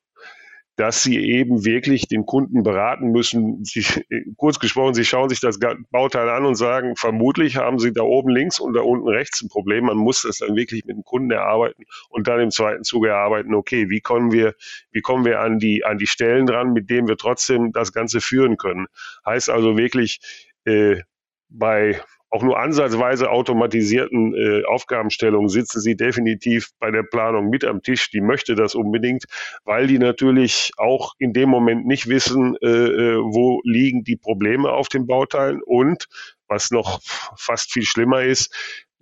dass 0.77 1.03
sie 1.03 1.19
eben 1.19 1.65
wirklich 1.65 2.09
den 2.09 2.25
Kunden 2.25 2.63
beraten 2.63 3.11
müssen. 3.11 3.65
Sie, 3.65 3.85
kurz 4.37 4.59
gesprochen, 4.59 4.95
sie 4.95 5.05
schauen 5.05 5.29
sich 5.29 5.41
das 5.41 5.59
Bauteil 5.91 6.29
an 6.31 6.47
und 6.47 6.55
sagen, 6.55 6.97
vermutlich 6.97 7.57
haben 7.57 7.79
sie 7.79 7.93
da 7.93 8.03
oben 8.03 8.31
links 8.31 8.59
und 8.59 8.73
da 8.75 8.81
unten 8.81 9.09
rechts 9.09 9.43
ein 9.43 9.49
Problem. 9.49 9.85
Man 9.87 9.99
muss 9.99 10.23
das 10.23 10.39
dann 10.39 10.57
wirklich 10.57 10.85
mit 10.85 10.97
dem 10.97 11.05
Kunden 11.05 11.31
erarbeiten 11.31 11.85
und 12.09 12.27
dann 12.27 12.41
im 12.41 12.51
zweiten 12.51 12.85
Zuge 12.85 13.09
erarbeiten, 13.09 13.55
okay, 13.55 13.91
wie 13.91 14.01
kommen 14.01 14.33
wir, 14.33 14.55
wie 14.91 15.03
kommen 15.03 15.25
wir 15.25 15.41
an 15.41 15.59
die, 15.59 15.85
an 15.85 15.99
die 15.99 16.07
Stellen 16.07 16.47
dran, 16.47 16.73
mit 16.73 16.89
denen 16.89 17.07
wir 17.07 17.17
trotzdem 17.17 17.73
das 17.73 17.93
Ganze 17.93 18.21
führen 18.21 18.57
können. 18.57 18.87
Heißt 19.27 19.51
also 19.51 19.77
wirklich, 19.77 20.21
äh, 20.65 21.01
bei 21.51 22.01
auch 22.33 22.43
nur 22.43 22.59
ansatzweise 22.59 23.31
automatisierten 23.31 24.35
äh, 24.35 24.65
Aufgabenstellungen 24.65 25.51
sitzen 25.51 25.81
sie 25.81 25.97
definitiv 25.97 26.71
bei 26.79 26.91
der 26.91 27.03
Planung 27.03 27.51
mit 27.51 27.63
am 27.63 27.83
Tisch. 27.83 28.11
Die 28.11 28.23
möchte 28.23 28.55
das 28.55 28.75
unbedingt, 28.75 29.25
weil 29.65 29.87
die 29.87 29.99
natürlich 29.99 30.73
auch 30.79 31.13
in 31.19 31.35
dem 31.35 31.51
Moment 31.51 31.87
nicht 31.87 32.09
wissen, 32.09 32.57
äh, 32.63 32.67
äh 32.69 33.19
wo 33.19 33.61
liegen 33.65 34.03
die 34.03 34.17
Probleme 34.17 34.73
auf 34.73 34.89
den 34.89 35.07
Bauteilen 35.07 35.61
und 35.63 36.09
was 36.49 36.71
noch 36.71 37.01
fast 37.37 37.71
viel 37.71 37.85
schlimmer 37.85 38.23
ist, 38.23 38.51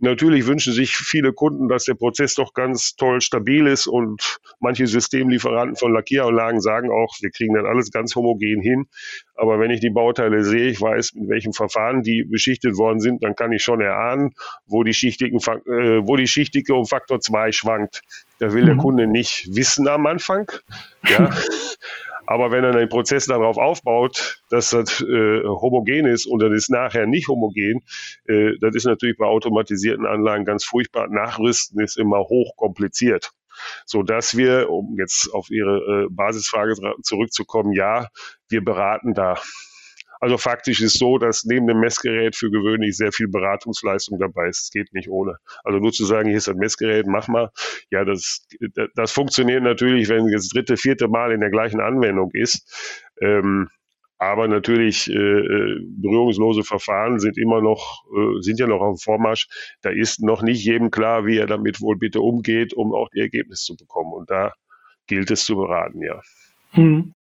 Natürlich 0.03 0.47
wünschen 0.47 0.73
sich 0.73 0.97
viele 0.97 1.35
Kunden, 1.35 1.69
dass 1.69 1.85
der 1.85 1.95
Prozess 1.95 2.35
doch 2.35 2.55
ganz 2.55 2.97
toll 2.97 3.21
stabil 3.21 3.67
ist 3.67 3.87
und 3.87 4.39
manche 4.59 4.87
Systemlieferanten 4.87 5.77
von 5.77 5.93
Lackieranlagen 5.93 6.61
sagen 6.63 6.91
auch, 6.91 7.15
wir 7.21 7.31
kriegen 7.31 7.55
dann 7.55 7.67
alles 7.67 7.91
ganz 7.91 8.17
homogen 8.17 8.63
hin. 8.63 8.87
Aber 9.35 9.61
wenn 9.61 9.71
ich 9.71 9.81
die 9.81 9.91
Bauteile 9.91 10.43
sehe, 10.43 10.69
ich 10.71 10.81
weiß, 10.81 11.15
mit 11.15 11.29
welchem 11.29 11.53
Verfahren 11.53 12.03
die 12.03 12.25
beschichtet 12.25 12.79
worden 12.79 13.01
sind, 13.01 13.23
dann 13.23 13.35
kann 13.37 13.53
ich 13.53 13.63
schon 13.63 13.83
erahnen, 13.83 14.33
wo 14.67 14.85
die, 14.85 14.95
schichtigen, 14.95 15.39
äh, 15.39 16.01
wo 16.07 16.17
die 16.17 16.27
Schichtige 16.27 16.75
um 16.75 16.87
Faktor 16.87 17.21
2 17.21 17.53
schwankt. 17.53 18.03
Da 18.39 18.55
will 18.55 18.63
mhm. 18.63 18.67
der 18.67 18.77
Kunde 18.77 19.07
nicht 19.07 19.55
wissen 19.55 19.87
am 19.87 20.07
Anfang. 20.07 20.51
Ja. 21.07 21.31
Aber 22.31 22.53
wenn 22.53 22.63
er 22.63 22.71
den 22.71 22.89
Prozess 22.89 23.27
darauf 23.27 23.59
aufbaut, 23.59 24.41
dass 24.51 24.71
das 24.71 25.01
äh, 25.01 25.43
homogen 25.43 26.07
ist 26.07 26.27
und 26.27 26.41
das 26.41 26.53
ist 26.53 26.71
nachher 26.71 27.07
nicht 27.07 27.27
homogen, 27.27 27.81
äh, 28.29 28.53
das 28.61 28.77
ist 28.77 28.85
natürlich 28.85 29.19
bei 29.19 29.27
automatisierten 29.27 30.07
Anlagen 30.07 30.45
ganz 30.45 30.65
furchtbar. 30.65 31.09
Nachrüsten 31.09 31.81
ist 31.83 31.99
immer 31.99 32.21
hoch 32.21 32.55
kompliziert 32.57 33.33
so 33.85 34.03
dass 34.03 34.39
wir, 34.39 34.71
um 34.71 34.97
jetzt 34.97 35.35
auf 35.35 35.51
Ihre 35.51 36.05
äh, 36.05 36.07
Basisfrage 36.09 36.75
zurückzukommen, 37.03 37.73
ja, 37.73 38.09
wir 38.49 38.65
beraten 38.65 39.13
da 39.13 39.37
also 40.21 40.37
faktisch 40.37 40.83
ist 40.83 40.99
so, 40.99 41.17
dass 41.17 41.45
neben 41.45 41.67
dem 41.67 41.81
Messgerät 41.81 42.37
für 42.37 42.51
gewöhnlich 42.51 42.97
sehr 42.97 43.11
viel 43.11 43.27
Beratungsleistung 43.29 44.19
dabei 44.19 44.49
ist. 44.49 44.65
Es 44.65 44.71
geht 44.71 44.93
nicht 44.93 45.09
ohne. 45.09 45.37
Also 45.65 45.79
nur 45.79 45.93
zu 45.93 46.05
sagen, 46.05 46.29
hier 46.29 46.37
ist 46.37 46.49
ein 46.49 46.59
Messgerät, 46.59 47.07
mach 47.07 47.27
mal. 47.27 47.51
Ja, 47.91 48.05
das, 48.05 48.47
das 48.95 49.13
funktioniert 49.13 49.63
natürlich, 49.63 50.09
wenn 50.11 50.27
es 50.27 50.33
das 50.33 50.49
dritte, 50.49 50.77
vierte 50.77 51.09
Mal 51.09 51.33
in 51.33 51.41
der 51.41 51.51
gleichen 51.51 51.81
Anwendung 51.81 52.31
ist. 52.35 53.09
Ähm, 53.23 53.71
aber 54.19 54.49
natürlich 54.49 55.09
äh, 55.09 55.15
äh, 55.15 55.81
berührungslose 55.81 56.63
Verfahren 56.63 57.19
sind 57.21 57.39
immer 57.39 57.63
noch, 57.63 58.05
äh, 58.15 58.43
sind 58.43 58.59
ja 58.61 58.67
noch 58.67 58.83
auf 58.83 58.99
dem 58.99 59.03
Vormarsch. 59.03 59.49
Da 59.81 59.89
ist 59.89 60.23
noch 60.23 60.43
nicht 60.43 60.63
jedem 60.63 60.91
klar, 60.91 61.25
wie 61.25 61.39
er 61.39 61.47
damit 61.47 61.81
wohl 61.81 61.97
bitte 61.97 62.21
umgeht, 62.21 62.75
um 62.75 62.93
auch 62.93 63.09
die 63.09 63.21
Ergebnisse 63.21 63.65
zu 63.65 63.77
bekommen. 63.77 64.13
Und 64.13 64.29
da 64.29 64.53
gilt 65.07 65.31
es 65.31 65.45
zu 65.45 65.57
beraten, 65.57 66.03
ja. 66.03 66.21
Hm. 66.73 67.15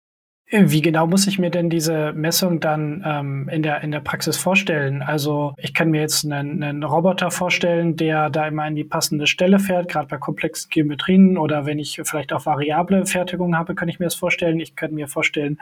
Wie 0.52 0.82
genau 0.82 1.06
muss 1.06 1.28
ich 1.28 1.38
mir 1.38 1.50
denn 1.50 1.70
diese 1.70 2.12
Messung 2.12 2.58
dann 2.58 3.04
ähm, 3.06 3.48
in, 3.52 3.62
der, 3.62 3.82
in 3.82 3.92
der 3.92 4.00
Praxis 4.00 4.36
vorstellen? 4.36 5.00
Also 5.00 5.54
ich 5.58 5.74
kann 5.74 5.92
mir 5.92 6.00
jetzt 6.00 6.24
einen, 6.24 6.64
einen 6.64 6.82
Roboter 6.82 7.30
vorstellen, 7.30 7.94
der 7.94 8.30
da 8.30 8.48
immer 8.48 8.66
in 8.66 8.74
die 8.74 8.82
passende 8.82 9.28
Stelle 9.28 9.60
fährt, 9.60 9.88
gerade 9.88 10.08
bei 10.08 10.18
komplexen 10.18 10.68
Geometrien 10.68 11.38
oder 11.38 11.66
wenn 11.66 11.78
ich 11.78 12.00
vielleicht 12.02 12.32
auch 12.32 12.46
variable 12.46 13.06
Fertigung 13.06 13.56
habe, 13.56 13.76
kann 13.76 13.88
ich 13.88 14.00
mir 14.00 14.06
das 14.06 14.16
vorstellen. 14.16 14.58
Ich 14.58 14.74
kann 14.74 14.92
mir 14.92 15.06
vorstellen, 15.06 15.60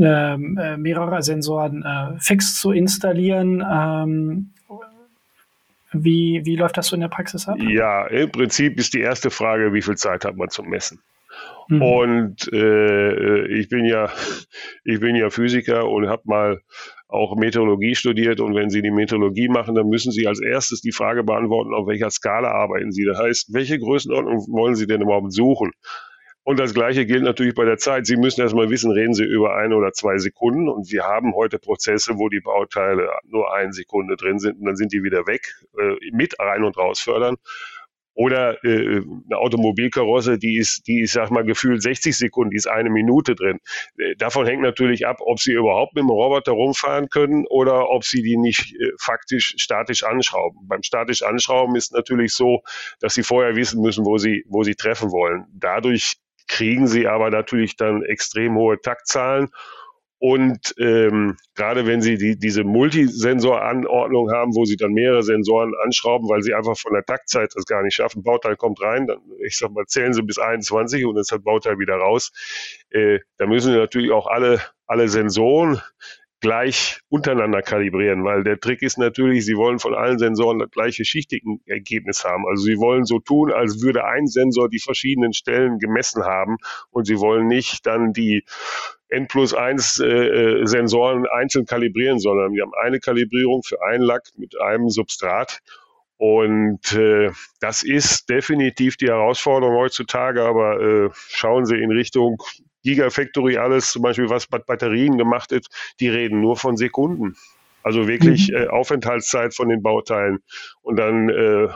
ähm, 0.00 0.56
äh, 0.56 0.78
mehrere 0.78 1.22
Sensoren 1.22 1.82
äh, 1.82 2.18
fix 2.18 2.58
zu 2.58 2.72
installieren. 2.72 3.62
Ähm, 3.70 4.50
wie, 5.92 6.40
wie 6.44 6.56
läuft 6.56 6.78
das 6.78 6.86
so 6.86 6.96
in 6.96 7.00
der 7.00 7.08
Praxis 7.08 7.46
ab? 7.46 7.58
Ja, 7.60 8.06
im 8.06 8.32
Prinzip 8.32 8.78
ist 8.78 8.94
die 8.94 9.00
erste 9.00 9.30
Frage, 9.30 9.72
wie 9.74 9.82
viel 9.82 9.96
Zeit 9.96 10.24
hat 10.24 10.36
man 10.36 10.48
zum 10.48 10.70
Messen? 10.70 10.98
Mhm. 11.68 11.82
Und 11.82 12.52
äh, 12.52 13.46
ich 13.46 13.68
bin 13.68 13.84
ja, 13.84 14.10
ich 14.84 15.00
bin 15.00 15.16
ja 15.16 15.30
Physiker 15.30 15.88
und 15.88 16.08
habe 16.08 16.22
mal 16.24 16.60
auch 17.08 17.36
Meteorologie 17.36 17.94
studiert 17.94 18.40
und 18.40 18.54
wenn 18.54 18.70
Sie 18.70 18.82
die 18.82 18.90
Meteorologie 18.90 19.48
machen, 19.48 19.74
dann 19.74 19.88
müssen 19.88 20.10
Sie 20.10 20.26
als 20.26 20.40
erstes 20.40 20.80
die 20.80 20.92
Frage 20.92 21.22
beantworten, 21.22 21.72
auf 21.72 21.86
welcher 21.86 22.10
Skala 22.10 22.50
arbeiten 22.50 22.90
Sie. 22.90 23.04
Das 23.04 23.18
heißt, 23.18 23.54
welche 23.54 23.78
Größenordnung 23.78 24.46
wollen 24.50 24.74
Sie 24.74 24.86
denn 24.86 25.02
überhaupt 25.02 25.32
suchen? 25.32 25.70
Und 26.46 26.60
das 26.60 26.74
Gleiche 26.74 27.06
gilt 27.06 27.22
natürlich 27.22 27.54
bei 27.54 27.64
der 27.64 27.78
Zeit. 27.78 28.04
Sie 28.04 28.16
müssen 28.16 28.42
erstmal 28.42 28.68
wissen, 28.68 28.90
reden 28.90 29.14
Sie 29.14 29.24
über 29.24 29.56
ein 29.56 29.72
oder 29.72 29.92
zwei 29.92 30.18
Sekunden. 30.18 30.68
Und 30.68 30.92
wir 30.92 31.04
haben 31.04 31.34
heute 31.34 31.58
Prozesse, 31.58 32.18
wo 32.18 32.28
die 32.28 32.40
Bauteile 32.40 33.08
nur 33.24 33.54
eine 33.54 33.72
Sekunde 33.72 34.16
drin 34.16 34.38
sind 34.38 34.58
und 34.58 34.66
dann 34.66 34.76
sind 34.76 34.92
die 34.92 35.02
wieder 35.02 35.26
weg, 35.26 35.54
äh, 35.78 35.96
mit 36.12 36.38
rein 36.38 36.62
und 36.62 36.76
raus 36.76 37.00
fördern. 37.00 37.36
Oder 38.14 38.62
äh, 38.64 39.00
eine 39.00 39.38
Automobilkarosse, 39.38 40.38
die 40.38 40.56
ist, 40.56 40.86
die 40.86 41.00
ist, 41.00 41.12
sag 41.12 41.30
mal, 41.30 41.44
gefühlt 41.44 41.82
60 41.82 42.16
Sekunden, 42.16 42.50
die 42.50 42.56
ist 42.56 42.68
eine 42.68 42.90
Minute 42.90 43.34
drin. 43.34 43.58
Äh, 43.98 44.14
davon 44.16 44.46
hängt 44.46 44.62
natürlich 44.62 45.06
ab, 45.06 45.16
ob 45.20 45.40
sie 45.40 45.52
überhaupt 45.52 45.94
mit 45.94 46.02
dem 46.02 46.10
Roboter 46.10 46.52
rumfahren 46.52 47.08
können 47.08 47.44
oder 47.48 47.90
ob 47.90 48.04
sie 48.04 48.22
die 48.22 48.36
nicht 48.36 48.74
äh, 48.74 48.90
faktisch 49.00 49.54
statisch 49.58 50.04
anschrauben. 50.04 50.60
Beim 50.68 50.82
statisch 50.82 51.22
anschrauben 51.22 51.74
ist 51.74 51.92
natürlich 51.92 52.32
so, 52.32 52.62
dass 53.00 53.14
sie 53.14 53.24
vorher 53.24 53.56
wissen 53.56 53.82
müssen, 53.82 54.04
wo 54.04 54.16
sie, 54.18 54.44
wo 54.48 54.62
sie 54.62 54.76
treffen 54.76 55.10
wollen. 55.10 55.46
Dadurch 55.52 56.14
kriegen 56.46 56.86
sie 56.86 57.08
aber 57.08 57.30
natürlich 57.30 57.76
dann 57.76 58.02
extrem 58.02 58.54
hohe 58.54 58.80
Taktzahlen 58.80 59.48
und 60.24 60.74
ähm, 60.78 61.36
gerade 61.54 61.86
wenn 61.86 62.00
Sie 62.00 62.16
die, 62.16 62.38
diese 62.38 62.64
Multisensoranordnung 62.64 64.30
haben, 64.32 64.54
wo 64.54 64.64
Sie 64.64 64.76
dann 64.76 64.94
mehrere 64.94 65.22
Sensoren 65.22 65.74
anschrauben, 65.84 66.30
weil 66.30 66.40
Sie 66.40 66.54
einfach 66.54 66.78
von 66.78 66.94
der 66.94 67.04
Taktzeit 67.04 67.50
das 67.54 67.66
gar 67.66 67.82
nicht 67.82 67.94
schaffen, 67.94 68.22
Bauteil 68.22 68.56
kommt 68.56 68.80
rein, 68.80 69.06
dann, 69.06 69.18
ich 69.44 69.58
sag 69.58 69.72
mal, 69.72 69.84
zählen 69.84 70.14
Sie 70.14 70.22
bis 70.22 70.38
21 70.38 71.04
und 71.04 71.16
dann 71.16 71.20
ist 71.20 71.30
das 71.30 71.42
Bauteil 71.42 71.78
wieder 71.78 71.96
raus. 71.96 72.32
Äh, 72.88 73.18
da 73.36 73.44
müssen 73.46 73.72
Sie 73.72 73.78
natürlich 73.78 74.12
auch 74.12 74.26
alle, 74.26 74.62
alle 74.86 75.10
Sensoren 75.10 75.82
gleich 76.40 77.00
untereinander 77.10 77.60
kalibrieren, 77.60 78.24
weil 78.24 78.44
der 78.44 78.58
Trick 78.58 78.80
ist 78.80 78.96
natürlich, 78.96 79.44
Sie 79.44 79.56
wollen 79.58 79.78
von 79.78 79.94
allen 79.94 80.18
Sensoren 80.18 80.58
das 80.58 80.70
gleiche 80.70 81.04
schichtigen 81.04 81.60
Ergebnis 81.66 82.24
haben. 82.24 82.46
Also 82.48 82.64
Sie 82.64 82.78
wollen 82.78 83.04
so 83.04 83.18
tun, 83.18 83.52
als 83.52 83.82
würde 83.82 84.06
ein 84.06 84.26
Sensor 84.26 84.70
die 84.70 84.80
verschiedenen 84.80 85.34
Stellen 85.34 85.78
gemessen 85.78 86.24
haben 86.24 86.56
und 86.90 87.06
Sie 87.06 87.18
wollen 87.18 87.46
nicht 87.46 87.86
dann 87.86 88.14
die 88.14 88.44
N 89.14 89.28
plus 89.28 89.54
1 89.54 90.00
äh, 90.00 90.06
äh, 90.06 90.66
Sensoren 90.66 91.26
einzeln 91.26 91.66
kalibrieren, 91.66 92.18
sondern 92.18 92.52
wir 92.52 92.62
haben 92.62 92.72
eine 92.82 93.00
Kalibrierung 93.00 93.62
für 93.62 93.82
einen 93.82 94.02
Lack 94.02 94.22
mit 94.36 94.60
einem 94.60 94.90
Substrat. 94.90 95.60
Und 96.16 96.92
äh, 96.92 97.30
das 97.60 97.82
ist 97.82 98.28
definitiv 98.30 98.96
die 98.96 99.08
Herausforderung 99.08 99.76
heutzutage, 99.76 100.42
aber 100.42 100.80
äh, 100.80 101.10
schauen 101.12 101.66
Sie 101.66 101.76
in 101.76 101.90
Richtung 101.90 102.38
Gigafactory 102.84 103.56
alles, 103.56 103.90
zum 103.90 104.02
Beispiel 104.02 104.30
was 104.30 104.46
bei 104.46 104.58
Batterien 104.58 105.18
gemacht 105.18 105.52
ist, 105.52 105.68
die 106.00 106.08
reden 106.08 106.40
nur 106.40 106.56
von 106.56 106.76
Sekunden. 106.76 107.34
Also 107.82 108.08
wirklich 108.08 108.48
mhm. 108.50 108.56
äh, 108.56 108.66
Aufenthaltszeit 108.68 109.54
von 109.54 109.68
den 109.68 109.82
Bauteilen. 109.82 110.38
Und 110.82 110.96
dann 110.96 111.28
äh, 111.28 111.68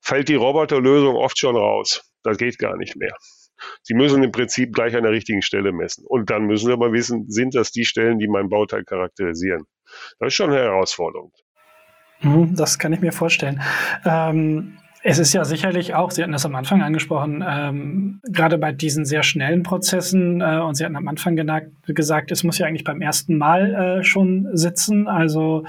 fällt 0.00 0.28
die 0.28 0.34
Roboterlösung 0.34 1.16
oft 1.16 1.38
schon 1.38 1.56
raus. 1.56 2.02
Das 2.22 2.38
geht 2.38 2.58
gar 2.58 2.76
nicht 2.76 2.96
mehr. 2.96 3.14
Sie 3.82 3.94
müssen 3.94 4.22
im 4.22 4.32
Prinzip 4.32 4.72
gleich 4.72 4.96
an 4.96 5.02
der 5.02 5.12
richtigen 5.12 5.42
Stelle 5.42 5.72
messen. 5.72 6.04
Und 6.06 6.30
dann 6.30 6.44
müssen 6.44 6.66
Sie 6.66 6.72
aber 6.72 6.92
wissen, 6.92 7.28
sind 7.28 7.54
das 7.54 7.72
die 7.72 7.84
Stellen, 7.84 8.18
die 8.18 8.28
mein 8.28 8.48
Bauteil 8.48 8.84
charakterisieren. 8.84 9.64
Das 10.18 10.28
ist 10.28 10.34
schon 10.34 10.50
eine 10.50 10.60
Herausforderung. 10.60 11.32
Mhm, 12.20 12.54
das 12.54 12.78
kann 12.78 12.92
ich 12.92 13.00
mir 13.00 13.12
vorstellen. 13.12 13.60
Ähm, 14.04 14.78
es 15.02 15.18
ist 15.18 15.32
ja 15.32 15.44
sicherlich 15.44 15.94
auch, 15.94 16.10
Sie 16.10 16.22
hatten 16.22 16.32
das 16.32 16.44
am 16.44 16.54
Anfang 16.54 16.82
angesprochen, 16.82 17.42
ähm, 17.46 18.20
gerade 18.24 18.58
bei 18.58 18.72
diesen 18.72 19.06
sehr 19.06 19.22
schnellen 19.22 19.62
Prozessen, 19.62 20.42
äh, 20.42 20.58
und 20.58 20.74
Sie 20.74 20.84
hatten 20.84 20.96
am 20.96 21.08
Anfang 21.08 21.36
gesagt, 21.86 22.30
es 22.30 22.44
muss 22.44 22.58
ja 22.58 22.66
eigentlich 22.66 22.84
beim 22.84 23.00
ersten 23.00 23.38
Mal 23.38 23.74
äh, 24.00 24.04
schon 24.04 24.48
sitzen. 24.52 25.08
Also 25.08 25.64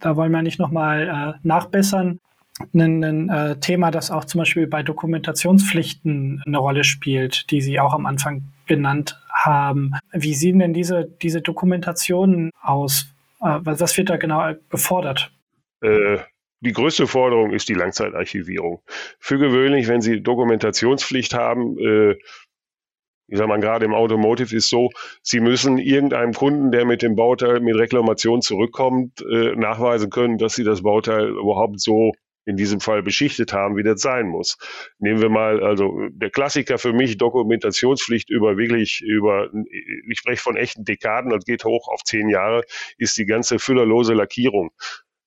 da 0.00 0.16
wollen 0.16 0.32
wir 0.32 0.42
nicht 0.42 0.58
nochmal 0.58 1.36
äh, 1.36 1.46
nachbessern 1.46 2.20
ein, 2.74 3.04
ein 3.04 3.28
äh, 3.28 3.56
Thema, 3.56 3.90
das 3.90 4.10
auch 4.10 4.24
zum 4.24 4.40
Beispiel 4.40 4.66
bei 4.66 4.82
Dokumentationspflichten 4.82 6.42
eine 6.46 6.58
Rolle 6.58 6.84
spielt, 6.84 7.50
die 7.50 7.60
Sie 7.60 7.80
auch 7.80 7.94
am 7.94 8.06
Anfang 8.06 8.42
genannt 8.66 9.20
haben. 9.32 9.92
Wie 10.12 10.34
sehen 10.34 10.58
denn 10.58 10.72
diese, 10.72 11.04
diese 11.04 11.42
Dokumentationen 11.42 12.50
aus? 12.60 13.12
Äh, 13.40 13.58
was 13.62 13.96
wird 13.96 14.10
da 14.10 14.16
genau 14.16 14.52
gefordert? 14.70 15.32
Äh, 15.80 16.18
die 16.60 16.72
größte 16.72 17.06
Forderung 17.06 17.52
ist 17.52 17.68
die 17.68 17.74
Langzeitarchivierung. 17.74 18.82
Für 19.18 19.38
gewöhnlich, 19.38 19.88
wenn 19.88 20.00
Sie 20.00 20.22
Dokumentationspflicht 20.22 21.34
haben, 21.34 21.76
äh, 21.78 22.12
ich 23.28 23.38
sage 23.38 23.48
mal, 23.48 23.60
gerade 23.60 23.84
im 23.84 23.94
Automotive 23.94 24.54
ist 24.54 24.68
so, 24.68 24.90
Sie 25.22 25.40
müssen 25.40 25.78
irgendeinem 25.78 26.34
Kunden, 26.34 26.70
der 26.70 26.84
mit 26.84 27.02
dem 27.02 27.16
Bauteil 27.16 27.60
mit 27.60 27.76
Reklamation 27.76 28.42
zurückkommt, 28.42 29.24
nachweisen 29.56 30.10
können, 30.10 30.36
dass 30.36 30.54
Sie 30.54 30.64
das 30.64 30.82
Bauteil 30.82 31.28
überhaupt 31.28 31.80
so 31.80 32.12
in 32.44 32.56
diesem 32.56 32.80
Fall 32.80 33.02
beschichtet 33.02 33.52
haben, 33.52 33.76
wie 33.76 33.82
das 33.82 34.00
sein 34.00 34.26
muss. 34.26 34.58
Nehmen 34.98 35.20
wir 35.20 35.28
mal, 35.28 35.62
also 35.62 36.08
der 36.10 36.30
Klassiker 36.30 36.78
für 36.78 36.92
mich, 36.92 37.16
Dokumentationspflicht 37.16 38.30
über 38.30 38.56
wirklich, 38.56 39.00
über, 39.00 39.50
ich 40.08 40.18
spreche 40.18 40.42
von 40.42 40.56
echten 40.56 40.84
Dekaden, 40.84 41.30
das 41.30 41.44
geht 41.44 41.64
hoch 41.64 41.88
auf 41.88 42.02
zehn 42.02 42.28
Jahre, 42.28 42.62
ist 42.98 43.16
die 43.16 43.26
ganze 43.26 43.58
füllerlose 43.58 44.14
Lackierung. 44.14 44.72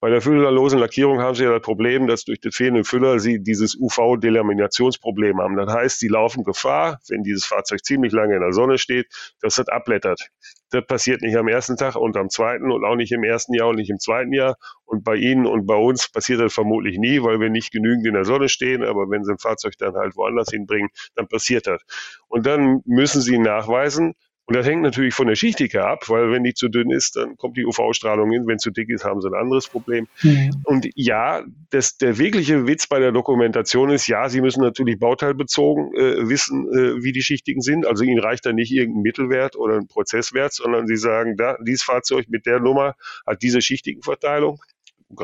Bei 0.02 0.10
der 0.10 0.22
füllerlosen 0.22 0.80
Lackierung 0.80 1.22
haben 1.22 1.36
Sie 1.36 1.44
ja 1.44 1.52
das 1.52 1.62
Problem, 1.62 2.06
dass 2.06 2.26
durch 2.26 2.40
den 2.40 2.52
fehlenden 2.52 2.84
Füller 2.84 3.20
Sie 3.20 3.42
dieses 3.42 3.76
UV-Delaminationsproblem 3.76 5.40
haben. 5.40 5.56
Das 5.56 5.74
heißt, 5.74 6.00
Sie 6.00 6.10
laufen 6.10 6.44
Gefahr, 6.44 7.00
wenn 7.10 7.24
dieses 7.24 7.46
Fahrzeug 7.46 7.84
ziemlich 7.84 8.12
lange 8.12 8.36
in 8.36 8.42
der 8.42 8.54
Sonne 8.54 8.78
steht, 8.78 9.08
dass 9.42 9.56
das 9.56 9.68
abblättert. 9.70 10.30
Das 10.70 10.86
passiert 10.86 11.22
nicht 11.22 11.38
am 11.38 11.48
ersten 11.48 11.78
Tag 11.78 11.96
und 11.96 12.18
am 12.18 12.30
zweiten 12.30 12.72
und 12.72 12.84
auch 12.84 12.96
nicht 12.96 13.14
im 13.14 13.24
ersten 13.24 13.54
Jahr 13.54 13.70
und 13.70 13.78
nicht 13.78 13.90
im 13.90 14.00
zweiten 14.00 14.34
Jahr. 14.34 14.58
Und 14.84 15.04
bei 15.04 15.16
Ihnen 15.16 15.46
und 15.46 15.66
bei 15.66 15.76
uns 15.76 16.12
passiert 16.12 16.42
das 16.42 16.54
vermutlich 16.54 16.98
nie, 16.98 17.24
weil 17.24 17.40
wir 17.40 17.50
nicht 17.50 17.72
genügend 17.72 18.06
in 18.06 18.14
der 18.14 18.26
Sonne 18.26 18.50
stehen. 18.50 18.84
Aber 18.84 19.10
wenn 19.10 19.24
Sie 19.24 19.32
ein 19.32 19.40
Fahrzeug 19.40 19.74
dann 19.78 19.96
halt 19.96 20.16
woanders 20.18 20.50
hinbringen, 20.52 20.90
dann 21.16 21.28
passiert 21.28 21.68
das. 21.68 21.82
Und 22.28 22.46
dann 22.46 22.82
müssen 22.86 23.22
Sie 23.22 23.38
nachweisen, 23.38 24.14
und 24.48 24.56
das 24.56 24.68
hängt 24.68 24.84
natürlich 24.84 25.16
von 25.16 25.28
der 25.28 25.36
Schichtdicke 25.36 25.84
ab, 25.84 26.08
weil 26.08 26.32
wenn 26.32 26.44
die 26.44 26.54
zu 26.54 26.70
dünn 26.70 26.92
ist, 26.92 27.16
dann 27.16 27.36
kommt 27.36 27.58
die 27.58 27.66
UV-Strahlung 27.66 28.30
hin. 28.30 28.46
Wenn 28.46 28.60
zu 28.60 28.70
dick 28.70 28.90
ist, 28.90 29.04
haben 29.04 29.20
sie 29.20 29.28
ein 29.28 29.34
anderes 29.34 29.68
Problem. 29.68 30.08
Mhm. 30.22 30.52
Und 30.64 30.88
ja, 30.94 31.44
das, 31.72 31.98
der 31.98 32.20
wirkliche 32.20 32.68
Witz 32.68 32.86
bei 32.86 33.00
der 33.00 33.12
Dokumentation 33.12 33.90
ist, 33.90 34.08
ja, 34.08 34.30
Sie 34.30 34.42
müssen 34.42 34.62
natürlich 34.62 35.00
bauteilbezogen 35.00 35.96
äh, 35.96 36.30
wissen, 36.30 36.68
äh, 36.72 37.04
wie 37.04 37.12
die 37.12 37.24
Schichtigen 37.24 37.62
sind. 37.62 37.88
Also 37.88 38.04
Ihnen 38.04 38.20
reicht 38.20 38.46
da 38.46 38.54
nicht 38.54 38.72
irgendein 38.72 39.02
Mittelwert 39.02 39.56
oder 39.56 39.78
ein 39.78 39.88
Prozesswert, 39.88 40.54
sondern 40.54 40.86
Sie 40.86 40.98
sagen, 40.98 41.38
da, 41.38 41.58
dieses 41.66 41.82
Fahrzeug 41.82 42.26
mit 42.30 42.46
der 42.46 42.60
Nummer 42.60 42.94
hat 43.26 43.42
diese 43.42 43.62
schichtigen 43.62 44.04
Verteilung 44.04 44.60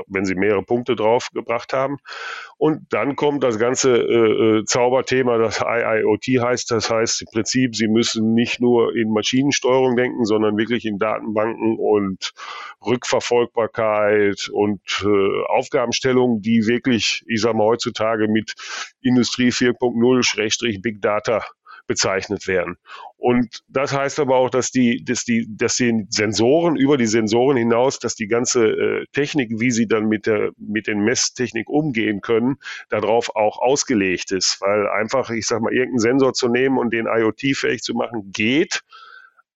wenn 0.07 0.25
sie 0.25 0.35
mehrere 0.35 0.63
Punkte 0.63 0.95
draufgebracht 0.95 1.73
haben. 1.73 1.97
Und 2.57 2.93
dann 2.93 3.15
kommt 3.15 3.43
das 3.43 3.57
ganze 3.57 3.97
äh, 3.97 4.59
äh 4.59 4.65
Zauberthema, 4.65 5.37
das 5.37 5.61
IIoT 5.61 6.41
heißt. 6.41 6.71
Das 6.71 6.89
heißt 6.89 7.21
im 7.21 7.27
Prinzip, 7.31 7.75
Sie 7.75 7.87
müssen 7.87 8.33
nicht 8.33 8.61
nur 8.61 8.95
in 8.95 9.11
Maschinensteuerung 9.11 9.95
denken, 9.95 10.25
sondern 10.25 10.57
wirklich 10.57 10.85
in 10.85 10.99
Datenbanken 10.99 11.77
und 11.79 12.33
Rückverfolgbarkeit 12.85 14.49
und 14.51 14.81
äh, 15.03 15.43
Aufgabenstellungen, 15.47 16.41
die 16.41 16.67
wirklich, 16.67 17.23
ich 17.27 17.41
sage 17.41 17.57
mal, 17.57 17.65
heutzutage 17.65 18.27
mit 18.27 18.53
Industrie 19.01 19.49
4.0 19.49 20.81
Big 20.81 21.01
Data 21.01 21.43
bezeichnet 21.91 22.47
werden. 22.47 22.77
Und 23.17 23.63
das 23.67 23.91
heißt 23.91 24.21
aber 24.21 24.37
auch, 24.37 24.49
dass 24.49 24.71
die, 24.71 25.03
dass 25.03 25.25
die, 25.25 25.45
dass 25.49 25.75
die 25.75 26.05
Sensoren 26.07 26.77
über 26.77 26.95
die 26.95 27.05
Sensoren 27.05 27.57
hinaus, 27.57 27.99
dass 27.99 28.15
die 28.15 28.29
ganze 28.29 28.65
äh, 28.65 29.05
Technik, 29.11 29.59
wie 29.59 29.71
sie 29.71 29.87
dann 29.87 30.07
mit 30.07 30.25
der, 30.25 30.51
mit 30.57 30.87
den 30.87 31.01
Messtechnik 31.01 31.69
umgehen 31.69 32.21
können, 32.21 32.55
darauf 32.87 33.35
auch 33.35 33.59
ausgelegt 33.59 34.31
ist. 34.31 34.61
Weil 34.61 34.87
einfach, 34.87 35.31
ich 35.31 35.47
sag 35.47 35.61
mal, 35.61 35.73
irgendeinen 35.73 35.99
Sensor 35.99 36.31
zu 36.33 36.47
nehmen 36.47 36.77
und 36.77 36.93
den 36.93 37.07
IoT-fähig 37.07 37.81
zu 37.81 37.93
machen, 37.93 38.31
geht, 38.31 38.83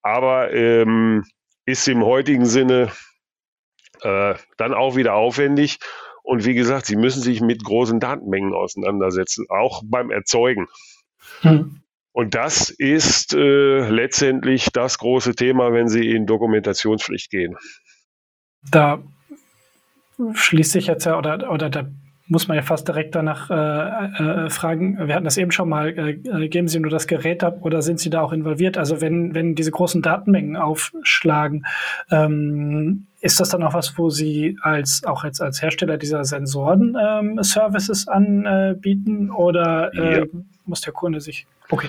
aber 0.02 0.52
ähm, 0.52 1.24
ist 1.64 1.88
im 1.88 2.04
heutigen 2.04 2.44
Sinne 2.44 2.92
äh, 4.02 4.34
dann 4.58 4.74
auch 4.74 4.94
wieder 4.94 5.14
aufwendig. 5.14 5.78
Und 6.22 6.44
wie 6.44 6.54
gesagt, 6.54 6.84
sie 6.84 6.96
müssen 6.96 7.22
sich 7.22 7.40
mit 7.40 7.64
großen 7.64 7.98
Datenmengen 7.98 8.52
auseinandersetzen, 8.52 9.46
auch 9.48 9.82
beim 9.86 10.10
Erzeugen. 10.10 10.66
Hm. 11.40 11.80
Und 12.16 12.34
das 12.34 12.70
ist 12.70 13.34
äh, 13.34 13.90
letztendlich 13.90 14.70
das 14.72 14.96
große 14.96 15.34
Thema, 15.34 15.74
wenn 15.74 15.86
Sie 15.86 16.12
in 16.12 16.24
Dokumentationspflicht 16.24 17.30
gehen. 17.30 17.58
Da 18.70 19.02
schließt 20.32 20.72
sich 20.72 20.86
jetzt 20.86 21.04
ja, 21.04 21.18
oder, 21.18 21.52
oder 21.52 21.68
da 21.68 21.86
muss 22.26 22.48
man 22.48 22.56
ja 22.56 22.62
fast 22.62 22.88
direkt 22.88 23.14
danach 23.14 23.50
äh, 23.50 24.44
äh, 24.46 24.48
fragen, 24.48 24.96
wir 25.06 25.14
hatten 25.14 25.26
das 25.26 25.36
eben 25.36 25.50
schon 25.50 25.68
mal, 25.68 25.90
äh, 25.90 26.12
äh, 26.44 26.48
geben 26.48 26.68
Sie 26.68 26.80
nur 26.80 26.90
das 26.90 27.06
Gerät 27.06 27.44
ab 27.44 27.58
oder 27.60 27.82
sind 27.82 28.00
Sie 28.00 28.08
da 28.08 28.22
auch 28.22 28.32
involviert? 28.32 28.78
Also 28.78 29.02
wenn, 29.02 29.34
wenn 29.34 29.54
diese 29.54 29.70
großen 29.70 30.00
Datenmengen 30.00 30.56
aufschlagen, 30.56 31.66
ähm, 32.10 33.08
ist 33.26 33.40
das 33.40 33.50
dann 33.50 33.62
auch 33.64 33.74
was, 33.74 33.98
wo 33.98 34.08
Sie 34.08 34.56
als 34.62 35.02
auch 35.04 35.24
als, 35.24 35.40
als 35.40 35.60
Hersteller 35.60 35.98
dieser 35.98 36.24
Sensoren 36.24 36.96
ähm, 37.00 37.42
Services 37.42 38.06
anbieten 38.08 39.30
oder 39.30 39.92
äh, 39.94 40.20
ja. 40.20 40.26
muss 40.64 40.80
der 40.80 40.92
Kunde 40.92 41.20
sich 41.20 41.46
Okay. 41.68 41.88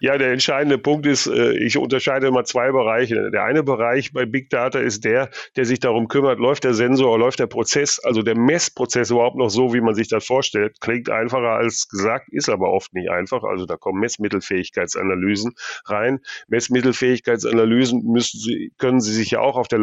Ja, 0.00 0.18
der 0.18 0.32
entscheidende 0.32 0.76
Punkt 0.76 1.06
ist, 1.06 1.26
äh, 1.26 1.52
ich 1.52 1.78
unterscheide 1.78 2.26
immer 2.26 2.44
zwei 2.44 2.70
Bereiche. 2.72 3.30
Der 3.30 3.44
eine 3.44 3.62
Bereich 3.62 4.12
bei 4.12 4.26
Big 4.26 4.50
Data 4.50 4.78
ist 4.78 5.04
der, 5.04 5.30
der 5.56 5.64
sich 5.64 5.80
darum 5.80 6.08
kümmert, 6.08 6.38
läuft 6.38 6.64
der 6.64 6.74
Sensor, 6.74 7.18
läuft 7.18 7.38
der 7.38 7.46
Prozess, 7.46 7.98
also 8.00 8.22
der 8.22 8.36
Messprozess 8.36 9.10
überhaupt 9.10 9.36
noch 9.36 9.48
so, 9.48 9.72
wie 9.72 9.80
man 9.80 9.94
sich 9.94 10.08
das 10.08 10.26
vorstellt. 10.26 10.80
Klingt 10.80 11.08
einfacher 11.08 11.52
als 11.52 11.88
gesagt, 11.88 12.28
ist 12.30 12.50
aber 12.50 12.70
oft 12.70 12.92
nicht 12.92 13.08
einfach. 13.08 13.44
Also 13.44 13.64
da 13.64 13.76
kommen 13.76 14.00
Messmittelfähigkeitsanalysen 14.00 15.54
rein. 15.86 16.20
Messmittelfähigkeitsanalysen 16.48 18.04
müssen 18.04 18.40
Sie, 18.40 18.72
können 18.76 19.00
Sie 19.00 19.14
sich 19.14 19.30
ja 19.30 19.40
auch 19.40 19.56
auf 19.56 19.68
der 19.68 19.78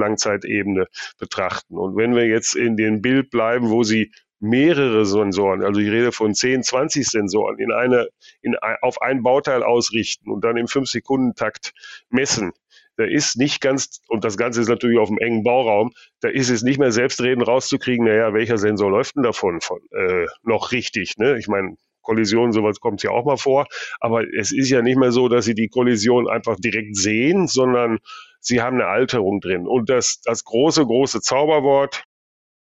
Langzeitebene 0.52 0.88
betrachten. 1.18 1.78
Und 1.78 1.96
wenn 1.96 2.16
wir 2.16 2.26
jetzt 2.28 2.56
in 2.56 2.78
dem 2.78 3.02
Bild 3.02 3.30
bleiben, 3.30 3.70
wo 3.70 3.84
Sie 3.84 4.12
mehrere 4.40 5.06
Sensoren, 5.06 5.64
also 5.64 5.80
ich 5.80 5.90
rede 5.90 6.12
von 6.12 6.34
10, 6.34 6.64
20 6.64 7.08
Sensoren, 7.08 7.60
in 7.60 7.72
eine, 7.72 8.08
in, 8.42 8.56
auf 8.82 9.02
ein 9.02 9.22
Bauteil 9.22 9.64
ausrichten 9.64 10.32
und 10.32 10.44
dann 10.44 10.58
im 10.58 10.66
5-Sekunden-Takt 10.66 11.74
messen, 12.10 12.52
da 12.98 13.06
ist 13.06 13.38
nicht 13.38 13.62
ganz, 13.62 14.02
und 14.08 14.24
das 14.24 14.38
Ganze 14.38 14.62
ist 14.62 14.68
natürlich 14.68 15.00
auf 15.00 15.10
einem 15.10 15.20
engen 15.20 15.44
Bauraum, 15.44 15.92
da 16.22 16.28
ist 16.28 16.50
es 16.50 16.62
nicht 16.64 16.80
mehr 16.80 16.92
selbstredend 16.92 17.48
rauszukriegen, 17.48 18.06
naja, 18.06 18.34
welcher 18.34 18.58
Sensor 18.58 18.90
läuft 18.92 19.16
denn 19.16 19.24
davon 19.24 19.62
von, 19.62 19.80
äh, 19.92 20.26
noch 20.44 20.72
richtig. 20.72 21.18
Ne? 21.18 21.38
Ich 21.38 21.48
meine, 21.48 21.78
Kollision, 22.02 22.52
sowas 22.52 22.80
kommt 22.80 23.04
ja 23.04 23.12
auch 23.12 23.26
mal 23.26 23.38
vor. 23.38 23.66
Aber 24.00 24.24
es 24.34 24.52
ist 24.52 24.70
ja 24.70 24.82
nicht 24.82 24.98
mehr 24.98 25.12
so, 25.12 25.30
dass 25.30 25.46
Sie 25.46 25.56
die 25.56 25.70
Kollision 25.70 26.30
einfach 26.30 26.56
direkt 26.58 26.96
sehen, 26.96 27.48
sondern 27.48 28.00
Sie 28.40 28.62
haben 28.62 28.76
eine 28.76 28.88
Alterung 28.88 29.40
drin. 29.40 29.68
Und 29.68 29.90
das, 29.90 30.22
das 30.22 30.44
große, 30.44 30.86
große 30.86 31.22
Zauberwort 31.22 32.04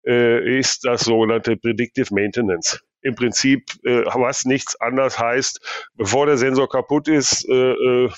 äh, 0.05 0.59
ist 0.59 0.85
das 0.85 1.01
sogenannte 1.01 1.57
Predictive 1.57 2.13
Maintenance. 2.13 2.79
Im 3.01 3.15
Prinzip, 3.15 3.63
äh, 3.83 4.03
was 4.05 4.45
nichts 4.45 4.79
anders 4.79 5.17
heißt, 5.17 5.89
bevor 5.95 6.27
der 6.27 6.37
Sensor 6.37 6.69
kaputt 6.69 7.07
ist, 7.07 7.47
äh, 7.49 7.73
äh, 7.73 8.09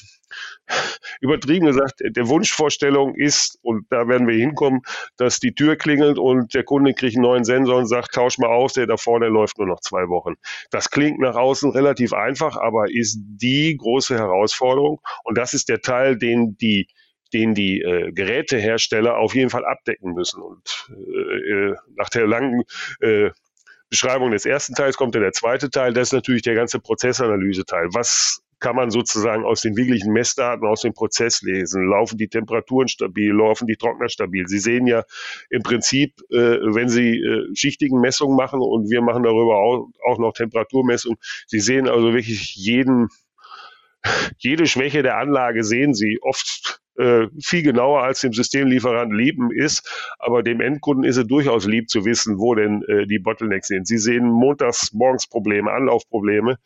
übertrieben 1.22 1.68
gesagt, 1.68 2.02
der 2.02 2.28
Wunschvorstellung 2.28 3.16
ist, 3.16 3.60
und 3.62 3.86
da 3.90 4.08
werden 4.08 4.28
wir 4.28 4.36
hinkommen, 4.36 4.82
dass 5.18 5.40
die 5.40 5.54
Tür 5.54 5.76
klingelt 5.76 6.18
und 6.18 6.54
der 6.54 6.64
Kunde 6.64 6.94
kriegt 6.94 7.16
einen 7.16 7.24
neuen 7.24 7.44
Sensor 7.44 7.78
und 7.78 7.88
sagt, 7.88 8.14
tausch 8.14 8.38
mal 8.38 8.50
aus, 8.50 8.74
der 8.74 8.88
da 8.88 8.98
vorne 8.98 9.28
läuft 9.28 9.58
nur 9.58 9.68
noch 9.68 9.82
zwei 9.82 10.08
Wochen. 10.10 10.36
Das 10.72 10.90
klingt 10.90 11.20
nach 11.20 11.36
außen 11.36 11.72
relativ 11.72 12.14
einfach, 12.14 12.58
aber 12.58 12.92
ist 12.92 13.18
die 13.20 13.76
große 13.78 14.18
Herausforderung. 14.18 15.00
Und 15.24 15.38
das 15.38 15.54
ist 15.54 15.70
der 15.70 15.82
Teil, 15.82 16.18
den 16.18 16.58
die 16.58 16.88
den 17.34 17.56
die 17.56 17.82
äh, 17.82 18.12
Gerätehersteller 18.12 19.18
auf 19.18 19.34
jeden 19.34 19.50
Fall 19.50 19.66
abdecken 19.66 20.14
müssen. 20.14 20.40
Und 20.42 20.88
äh, 20.90 21.72
äh 21.72 21.76
nach 21.96 22.10
der 22.10 22.28
langen 22.28 22.62
äh, 23.02 23.32
Beschreibung 23.90 24.32
des 24.32 24.46
ersten 24.46 24.76
Teils 24.76 24.98
kommt 24.98 25.16
dann 25.16 25.24
der 25.24 25.34
zweite 25.34 25.70
Teil. 25.70 25.94
Das 25.94 26.10
ist 26.10 26.14
natürlich 26.14 26.42
der 26.44 26.56
ganze 26.56 26.80
Prozessanalyse-Teil. 26.80 27.90
Was 27.94 28.44
kann 28.60 28.76
man 28.76 28.92
sozusagen 28.92 29.44
aus 29.46 29.62
den 29.62 29.76
wirklichen 29.76 30.14
Messdaten 30.14 30.68
aus 30.68 30.82
dem 30.82 30.94
Prozess 30.94 31.42
lesen. 31.42 31.88
Laufen 31.88 32.18
die 32.18 32.28
Temperaturen 32.28 32.88
stabil, 32.88 33.32
laufen 33.32 33.68
die 33.68 33.76
Trockner 33.76 34.10
stabil. 34.10 34.48
Sie 34.48 34.60
sehen 34.60 34.88
ja 34.88 35.04
im 35.50 35.64
Prinzip, 35.64 36.14
äh, 36.30 36.36
wenn 36.36 36.90
Sie 36.90 37.20
äh, 37.20 37.48
schichtigen 37.56 38.00
Messungen 38.00 38.36
machen 38.36 38.60
und 38.62 38.90
wir 38.90 39.02
machen 39.02 39.24
darüber 39.24 39.58
auch, 39.58 39.88
auch 40.08 40.20
noch 40.20 40.34
Temperaturmessungen, 40.34 41.18
Sie 41.48 41.60
sehen 41.60 41.88
also 41.88 42.14
wirklich 42.14 42.56
jeden, 42.56 43.10
jede 44.38 44.66
Schwäche 44.68 45.04
der 45.04 45.18
Anlage 45.18 45.64
sehen 45.64 45.94
Sie 45.94 46.20
oft 46.22 46.82
äh, 46.98 47.28
viel 47.42 47.64
genauer 47.64 48.04
als 48.04 48.22
dem 48.22 48.34
Systemlieferanten 48.34 49.18
lieben 49.18 49.52
ist, 49.52 50.14
aber 50.20 50.44
dem 50.44 50.62
Endkunden 50.62 51.04
ist 51.04 51.18
es 51.18 51.28
durchaus 51.28 51.66
lieb 51.66 51.90
zu 51.90 52.06
wissen, 52.06 52.38
wo 52.38 52.54
denn 52.56 52.84
äh, 52.84 53.08
die 53.08 53.20
Bottlenecks 53.20 53.68
sind. 53.68 53.88
Sie 53.88 53.98
sehen 53.98 54.28
montags 54.28 54.94
morgens 54.94 55.28
Probleme, 55.28 55.72
Anlaufprobleme 55.72 56.60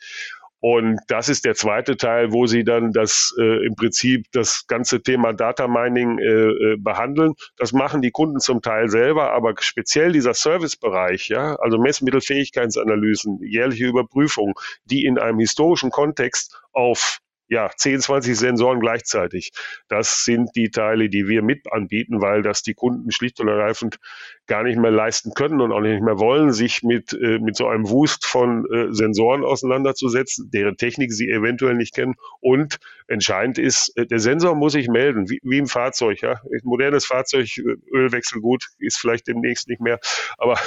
und 0.59 0.99
das 1.07 1.29
ist 1.29 1.45
der 1.45 1.53
zweite 1.53 1.97
Teil, 1.97 2.31
wo 2.31 2.47
Sie 2.47 2.63
dann 2.63 2.91
das 2.91 3.35
äh, 3.39 3.65
im 3.65 3.75
Prinzip 3.75 4.25
das 4.31 4.65
ganze 4.67 5.01
Thema 5.03 5.33
Data 5.33 5.67
Mining 5.67 6.17
äh, 6.17 6.23
äh, 6.23 6.77
behandeln. 6.77 7.33
Das 7.57 7.73
machen 7.73 8.01
die 8.01 8.11
Kunden 8.11 8.39
zum 8.39 8.61
Teil 8.61 8.89
selber, 8.89 9.33
aber 9.33 9.53
speziell 9.59 10.11
dieser 10.11 10.33
Servicebereich, 10.33 11.29
ja, 11.29 11.55
also 11.55 11.77
Messmittelfähigkeitsanalysen, 11.77 13.39
jährliche 13.43 13.85
Überprüfungen, 13.85 14.53
die 14.85 15.05
in 15.05 15.19
einem 15.19 15.39
historischen 15.39 15.91
Kontext 15.91 16.59
auf 16.73 17.19
ja, 17.49 17.69
10, 17.75 18.01
20 18.01 18.37
Sensoren 18.37 18.79
gleichzeitig. 18.79 19.51
Das 19.87 20.25
sind 20.25 20.49
die 20.55 20.69
Teile, 20.69 21.09
die 21.09 21.27
wir 21.27 21.41
mit 21.41 21.71
anbieten, 21.71 22.21
weil 22.21 22.41
das 22.41 22.61
die 22.61 22.73
Kunden 22.73 23.11
schlicht 23.11 23.39
und 23.39 23.47
ergreifend 23.47 23.99
gar 24.47 24.63
nicht 24.63 24.77
mehr 24.77 24.91
leisten 24.91 25.33
können 25.33 25.61
und 25.61 25.71
auch 25.71 25.81
nicht 25.81 26.01
mehr 26.01 26.19
wollen, 26.19 26.51
sich 26.51 26.83
mit, 26.83 27.13
äh, 27.13 27.39
mit 27.39 27.55
so 27.55 27.67
einem 27.67 27.89
Wust 27.89 28.25
von 28.25 28.65
äh, 28.71 28.93
Sensoren 28.93 29.43
auseinanderzusetzen, 29.43 30.49
deren 30.51 30.77
Technik 30.77 31.11
sie 31.11 31.29
eventuell 31.29 31.75
nicht 31.75 31.93
kennen. 31.93 32.15
Und 32.39 32.77
entscheidend 33.07 33.57
ist, 33.57 33.95
äh, 33.97 34.05
der 34.05 34.19
Sensor 34.19 34.55
muss 34.55 34.73
sich 34.73 34.87
melden, 34.87 35.29
wie, 35.29 35.39
wie 35.43 35.57
im 35.57 35.67
Fahrzeug. 35.67 36.21
Ja? 36.21 36.41
Ein 36.51 36.61
modernes 36.63 37.05
Fahrzeug, 37.05 37.57
äh, 37.57 37.75
Ölwechsel 37.93 38.41
gut, 38.41 38.67
ist 38.79 38.99
vielleicht 38.99 39.27
demnächst 39.27 39.67
nicht 39.67 39.81
mehr, 39.81 39.99
aber 40.37 40.59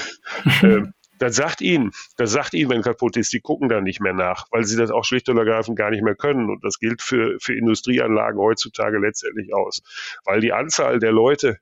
äh, 0.62 0.83
das 1.20 1.37
sagt 1.37 1.61
ihnen, 1.61 1.90
das 2.16 2.33
sagt 2.33 2.54
ihnen, 2.54 2.70
wenn 2.70 2.83
kaputt 2.83 3.16
ist, 3.16 3.33
die 3.33 3.40
gucken 3.40 3.68
da 3.68 3.80
nicht 3.80 4.00
mehr 4.00 4.14
nach, 4.14 4.46
weil 4.50 4.64
sie 4.64 4.76
das 4.76 4.90
auch 4.90 5.04
schlicht 5.04 5.28
und 5.28 5.37
ergreifend 5.37 5.76
gar 5.78 5.90
nicht 5.90 6.02
mehr 6.02 6.14
können. 6.14 6.48
Und 6.48 6.64
das 6.64 6.78
gilt 6.78 7.02
für, 7.02 7.38
für 7.40 7.54
Industrieanlagen 7.54 8.40
heutzutage 8.40 8.98
letztendlich 8.98 9.54
aus. 9.54 9.83
Weil 10.24 10.40
die 10.40 10.52
Anzahl 10.52 10.98
der 10.98 11.12
Leute, 11.12 11.59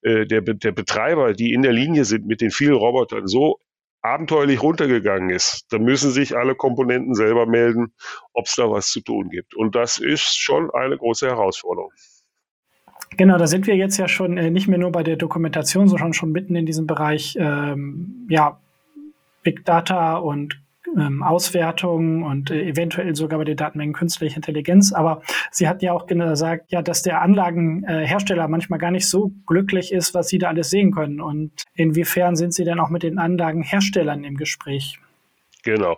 äh, 0.00 0.24
der, 0.24 0.40
der 0.40 0.72
Betreiber, 0.72 1.34
die 1.34 1.52
in 1.52 1.62
der 1.62 1.72
Linie 1.72 2.06
sind 2.06 2.26
mit 2.26 2.40
den 2.40 2.50
vielen 2.50 2.74
Robotern, 2.74 3.26
so 3.26 3.58
abenteuerlich 4.00 4.62
runtergegangen 4.62 5.28
ist, 5.28 5.66
dann 5.70 5.82
müssen 5.82 6.10
sich 6.10 6.36
alle 6.36 6.54
Komponenten 6.54 7.14
selber 7.14 7.46
melden, 7.46 7.92
ob 8.32 8.46
es 8.46 8.56
da 8.56 8.68
was 8.70 8.88
zu 8.88 9.00
tun 9.02 9.28
gibt. 9.28 9.54
Und 9.54 9.74
das 9.76 9.98
ist 9.98 10.40
schon 10.40 10.70
eine 10.70 10.96
große 10.96 11.26
Herausforderung. 11.28 11.92
Genau, 13.18 13.36
da 13.36 13.46
sind 13.46 13.66
wir 13.66 13.76
jetzt 13.76 13.98
ja 13.98 14.08
schon 14.08 14.38
äh, 14.38 14.50
nicht 14.50 14.68
mehr 14.68 14.78
nur 14.78 14.90
bei 14.90 15.02
der 15.02 15.16
Dokumentation, 15.16 15.86
sondern 15.86 16.14
schon 16.14 16.32
mitten 16.32 16.56
in 16.56 16.64
diesem 16.64 16.86
Bereich 16.86 17.36
ähm, 17.38 18.26
ja, 18.30 18.58
Big 19.42 19.64
Data 19.64 20.16
und 20.16 20.62
ähm, 20.96 21.22
Auswertung 21.22 22.22
und 22.22 22.50
äh, 22.50 22.62
eventuell 22.64 23.14
sogar 23.14 23.38
bei 23.38 23.44
den 23.44 23.56
Datenmengen 23.56 23.94
künstliche 23.94 24.36
Intelligenz. 24.36 24.92
Aber 24.92 25.22
Sie 25.50 25.68
hatten 25.68 25.84
ja 25.84 25.92
auch 25.92 26.06
gesagt, 26.06 26.70
ja, 26.70 26.82
dass 26.82 27.02
der 27.02 27.22
Anlagenhersteller 27.22 28.48
manchmal 28.48 28.78
gar 28.78 28.90
nicht 28.90 29.08
so 29.08 29.32
glücklich 29.46 29.92
ist, 29.92 30.14
was 30.14 30.28
Sie 30.28 30.38
da 30.38 30.48
alles 30.48 30.70
sehen 30.70 30.92
können. 30.92 31.20
Und 31.20 31.64
inwiefern 31.74 32.36
sind 32.36 32.54
Sie 32.54 32.64
denn 32.64 32.80
auch 32.80 32.90
mit 32.90 33.02
den 33.02 33.18
Anlagenherstellern 33.18 34.24
im 34.24 34.36
Gespräch? 34.36 34.98
Genau. 35.62 35.96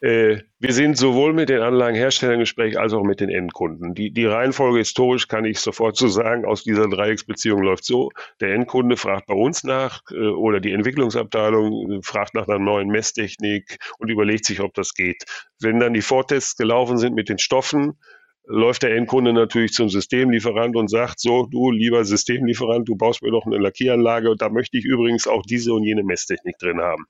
Äh, 0.00 0.38
wir 0.58 0.72
sind 0.72 0.96
sowohl 0.96 1.34
mit 1.34 1.50
den 1.50 1.60
Anlagenherstellern 1.60 2.36
im 2.36 2.40
Gespräch 2.40 2.78
als 2.78 2.94
auch 2.94 3.02
mit 3.02 3.20
den 3.20 3.28
Endkunden. 3.28 3.94
Die, 3.94 4.10
die 4.10 4.24
Reihenfolge 4.24 4.78
historisch 4.78 5.28
kann 5.28 5.44
ich 5.44 5.60
sofort 5.60 5.96
so 5.96 6.08
sagen, 6.08 6.46
aus 6.46 6.64
dieser 6.64 6.88
Dreiecksbeziehung 6.88 7.62
läuft 7.62 7.84
so. 7.84 8.10
Der 8.40 8.54
Endkunde 8.54 8.96
fragt 8.96 9.26
bei 9.26 9.34
uns 9.34 9.62
nach 9.62 10.00
äh, 10.10 10.28
oder 10.28 10.60
die 10.60 10.72
Entwicklungsabteilung 10.72 11.92
äh, 11.92 12.02
fragt 12.02 12.34
nach 12.34 12.48
einer 12.48 12.58
neuen 12.58 12.88
Messtechnik 12.88 13.78
und 13.98 14.10
überlegt 14.10 14.46
sich, 14.46 14.60
ob 14.60 14.72
das 14.72 14.94
geht. 14.94 15.24
Wenn 15.60 15.80
dann 15.80 15.92
die 15.92 16.02
Vortests 16.02 16.56
gelaufen 16.56 16.96
sind 16.96 17.14
mit 17.14 17.28
den 17.28 17.38
Stoffen, 17.38 17.98
läuft 18.46 18.82
der 18.82 18.96
Endkunde 18.96 19.32
natürlich 19.32 19.72
zum 19.72 19.88
Systemlieferant 19.88 20.76
und 20.76 20.88
sagt, 20.88 21.20
so, 21.20 21.46
du 21.46 21.70
lieber 21.70 22.04
Systemlieferant, 22.04 22.88
du 22.88 22.96
baust 22.96 23.22
mir 23.22 23.30
doch 23.30 23.46
eine 23.46 23.58
Lackieranlage 23.58 24.30
und 24.30 24.40
da 24.40 24.48
möchte 24.48 24.78
ich 24.78 24.84
übrigens 24.84 25.26
auch 25.26 25.42
diese 25.42 25.72
und 25.72 25.84
jene 25.84 26.02
Messtechnik 26.02 26.58
drin 26.58 26.80
haben. 26.80 27.04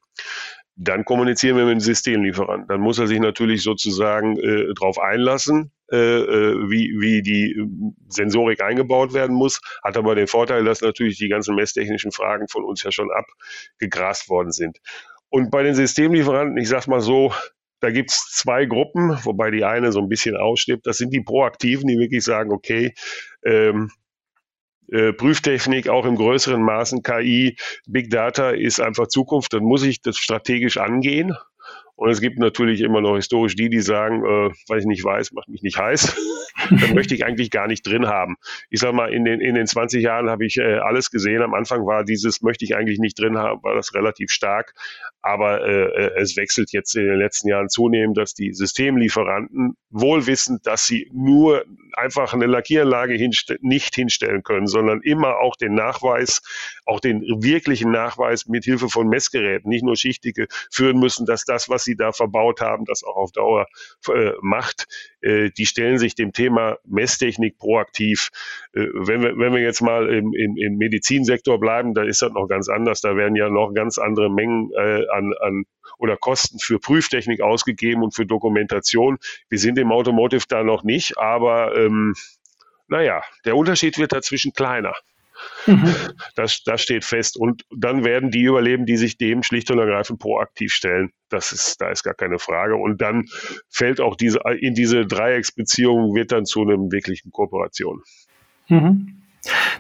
Dann 0.83 1.05
kommunizieren 1.05 1.59
wir 1.59 1.67
mit 1.67 1.75
dem 1.75 1.81
Systemlieferanten. 1.81 2.67
Dann 2.67 2.81
muss 2.81 2.99
er 2.99 3.07
sich 3.07 3.21
natürlich 3.21 3.63
sozusagen 3.63 4.39
äh, 4.39 4.73
darauf 4.75 4.99
einlassen, 4.99 5.73
äh, 5.93 5.97
äh, 5.97 6.71
wie, 6.71 6.97
wie 6.99 7.21
die 7.21 7.53
äh, 7.53 7.67
Sensorik 8.09 8.63
eingebaut 8.63 9.13
werden 9.13 9.37
muss, 9.37 9.61
hat 9.85 9.99
aber 9.99 10.15
den 10.15 10.27
Vorteil, 10.27 10.65
dass 10.65 10.81
natürlich 10.81 11.19
die 11.19 11.29
ganzen 11.29 11.55
messtechnischen 11.55 12.13
Fragen 12.13 12.49
von 12.49 12.65
uns 12.65 12.83
ja 12.83 12.91
schon 12.91 13.11
abgegrast 13.11 14.31
worden 14.31 14.53
sind. 14.53 14.79
Und 15.29 15.51
bei 15.51 15.63
den 15.63 15.75
Systemlieferanten, 15.75 16.57
ich 16.57 16.69
sage 16.69 16.89
mal 16.89 17.03
so, 17.03 17.35
da 17.81 17.91
gibt 17.91 18.11
es 18.11 18.31
zwei 18.31 18.65
Gruppen, 18.65 19.19
wobei 19.25 19.51
die 19.51 19.65
eine 19.65 19.93
so 19.93 20.01
ein 20.01 20.09
bisschen 20.09 20.37
ausstirbt. 20.37 20.87
Das 20.87 20.97
sind 20.97 21.13
die 21.13 21.21
Proaktiven, 21.21 21.89
die 21.89 21.99
wirklich 21.99 22.25
sagen, 22.25 22.53
okay, 22.53 22.95
ähm, 23.45 23.91
äh, 24.91 25.13
Prüftechnik, 25.13 25.89
auch 25.89 26.05
im 26.05 26.17
größeren 26.17 26.63
Maßen 26.63 27.03
KI, 27.03 27.57
Big 27.87 28.11
Data 28.11 28.51
ist 28.51 28.81
einfach 28.81 29.09
Zukunft, 29.09 29.53
dann 29.53 29.65
muss 29.65 29.83
ich 29.83 30.03
das 30.03 30.17
strategisch 30.17 30.79
angehen. 30.79 31.35
Und 32.01 32.09
es 32.09 32.23
gibt 32.23 32.39
natürlich 32.39 32.81
immer 32.81 33.03
noch 33.03 33.17
historisch 33.17 33.57
die, 33.57 33.69
die 33.69 33.81
sagen, 33.81 34.25
äh, 34.25 34.51
weil 34.69 34.79
ich 34.79 34.87
nicht 34.87 35.05
weiß, 35.05 35.33
macht 35.33 35.49
mich 35.49 35.63
nicht 35.63 35.77
heiß. 35.77 36.17
dann 36.71 36.95
möchte 36.95 37.15
ich 37.15 37.27
eigentlich 37.27 37.51
gar 37.51 37.67
nicht 37.67 37.87
drin 37.87 38.07
haben. 38.07 38.37
Ich 38.71 38.81
sag 38.81 38.95
mal, 38.95 39.13
in 39.13 39.27
den, 39.27 39.41
in 39.41 39.55
den 39.55 39.67
20 39.67 40.03
Jahren 40.03 40.31
habe 40.31 40.47
ich 40.47 40.57
äh, 40.57 40.79
alles 40.79 41.11
gesehen. 41.11 41.43
Am 41.43 41.53
Anfang 41.53 41.85
war 41.85 42.03
dieses, 42.03 42.41
möchte 42.41 42.65
ich 42.65 42.75
eigentlich 42.75 43.01
nicht 43.01 43.19
drin 43.19 43.37
haben, 43.37 43.63
war 43.63 43.75
das 43.75 43.93
relativ 43.93 44.31
stark. 44.31 44.73
Aber 45.23 45.67
äh, 45.67 45.85
äh, 45.85 46.21
es 46.21 46.37
wechselt 46.37 46.73
jetzt 46.73 46.95
in 46.97 47.05
den 47.05 47.19
letzten 47.19 47.49
Jahren 47.49 47.69
zunehmend, 47.69 48.17
dass 48.17 48.35
die 48.35 48.53
Systemlieferanten 48.53 49.77
wohl 49.91 50.27
wissen, 50.27 50.61
dass 50.63 50.87
sie 50.87 51.11
nur 51.13 51.65
einfach 51.93 52.33
eine 52.33 52.47
Lackieranlage 52.47 53.15
hinste 53.15 53.59
nicht 53.61 53.95
hinstellen 53.95 54.43
können, 54.43 54.67
sondern 54.67 55.03
immer 55.03 55.39
auch 55.39 55.57
den 55.57 55.75
Nachweis, 55.75 56.41
auch 56.87 57.01
den 57.01 57.23
wirklichen 57.23 57.91
Nachweis 57.91 58.47
mit 58.47 58.65
Hilfe 58.65 58.89
von 58.89 59.09
Messgeräten, 59.09 59.69
nicht 59.69 59.85
nur 59.85 59.97
schichtige, 59.97 60.47
führen 60.71 60.99
müssen, 60.99 61.27
dass 61.27 61.45
das, 61.45 61.69
was 61.69 61.85
sie 61.85 61.97
da 61.97 62.13
verbaut 62.13 62.61
haben, 62.61 62.85
das 62.85 63.03
auch 63.05 63.17
auf 63.17 63.33
Dauer 63.33 63.67
äh, 64.09 64.33
macht. 64.41 64.87
Äh, 65.21 65.51
die 65.51 65.67
stellen 65.67 65.99
sich 65.99 66.15
dem 66.15 66.33
Thema 66.33 66.79
Messtechnik 66.87 67.59
proaktiv. 67.59 68.31
Äh, 68.73 68.87
wenn, 68.95 69.23
wir, 69.23 69.37
wenn 69.39 69.53
wir 69.53 69.61
jetzt 69.61 69.83
mal 69.83 70.09
im, 70.09 70.33
im, 70.35 70.57
im 70.57 70.77
Medizinsektor 70.77 71.59
bleiben, 71.61 71.95
da 71.95 72.03
ist 72.05 72.23
das 72.23 72.33
noch 72.33 72.47
ganz 72.47 72.69
anders. 72.69 73.01
Da 73.01 73.17
werden 73.17 73.37
ja 73.37 73.51
noch 73.51 73.75
ganz 73.75 73.99
andere 73.99 74.31
Mengen 74.31 74.71
äh, 74.73 75.10
an, 75.11 75.33
an 75.41 75.65
oder 75.99 76.17
Kosten 76.17 76.59
für 76.59 76.79
Prüftechnik 76.79 77.41
ausgegeben 77.41 78.03
und 78.03 78.15
für 78.15 78.27
Dokumentation. 78.27 79.19
Wir 79.49 79.59
sind 79.59 79.79
im 79.79 79.93
Automotive 79.93 80.45
da 80.49 80.63
noch 80.63 80.83
nicht, 80.83 81.19
aber 81.19 81.77
ähm, 81.77 82.15
naja, 82.89 83.23
der 83.45 83.57
Unterschied 83.57 83.99
wird 83.99 84.13
dazwischen 84.13 84.53
kleiner. 84.53 84.95
Mhm. 85.67 85.95
Das, 86.35 86.63
das 86.65 86.83
steht 86.83 87.05
fest. 87.05 87.37
Und 87.37 87.65
dann 87.71 88.05
werden 88.05 88.31
die 88.31 88.43
überleben, 88.43 88.87
die 88.87 88.97
sich 88.97 89.17
dem 89.17 89.43
schlicht 89.43 89.71
und 89.71 89.79
ergreifend 89.79 90.21
proaktiv 90.21 90.73
stellen. 90.73 91.13
Das 91.29 91.53
ist, 91.53 91.81
da 91.81 91.91
ist 91.91 92.03
gar 92.03 92.15
keine 92.15 92.39
Frage. 92.39 92.77
Und 92.77 93.01
dann 93.01 93.27
fällt 93.69 94.01
auch 94.01 94.17
diese, 94.17 94.41
in 94.59 94.75
diese 94.75 95.07
Dreiecksbeziehung 95.07 96.15
wird 96.15 96.33
dann 96.33 96.45
zu 96.45 96.63
einem 96.63 96.93
wirklichen 96.93 97.31
Kooperation. 97.31 98.03
Mhm. 98.69 99.20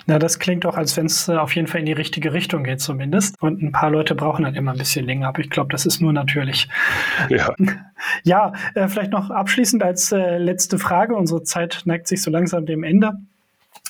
Na, 0.06 0.18
das 0.18 0.38
klingt 0.38 0.64
doch, 0.64 0.76
als 0.76 0.96
wenn 0.96 1.06
es 1.06 1.28
äh, 1.28 1.36
auf 1.36 1.54
jeden 1.54 1.68
Fall 1.68 1.80
in 1.80 1.86
die 1.86 1.92
richtige 1.92 2.32
Richtung 2.32 2.64
geht 2.64 2.80
zumindest. 2.80 3.40
Und 3.40 3.62
ein 3.62 3.72
paar 3.72 3.90
Leute 3.90 4.14
brauchen 4.14 4.44
halt 4.44 4.56
immer 4.56 4.72
ein 4.72 4.78
bisschen 4.78 5.06
länger, 5.06 5.28
aber 5.28 5.40
ich 5.40 5.50
glaube, 5.50 5.70
das 5.70 5.86
ist 5.86 6.00
nur 6.00 6.12
natürlich. 6.12 6.68
Ja, 7.28 7.54
ja 8.24 8.52
äh, 8.74 8.88
vielleicht 8.88 9.12
noch 9.12 9.30
abschließend 9.30 9.82
als 9.82 10.12
äh, 10.12 10.38
letzte 10.38 10.78
Frage. 10.78 11.14
Unsere 11.14 11.42
Zeit 11.42 11.82
neigt 11.84 12.08
sich 12.08 12.22
so 12.22 12.30
langsam 12.30 12.66
dem 12.66 12.82
Ende. 12.82 13.12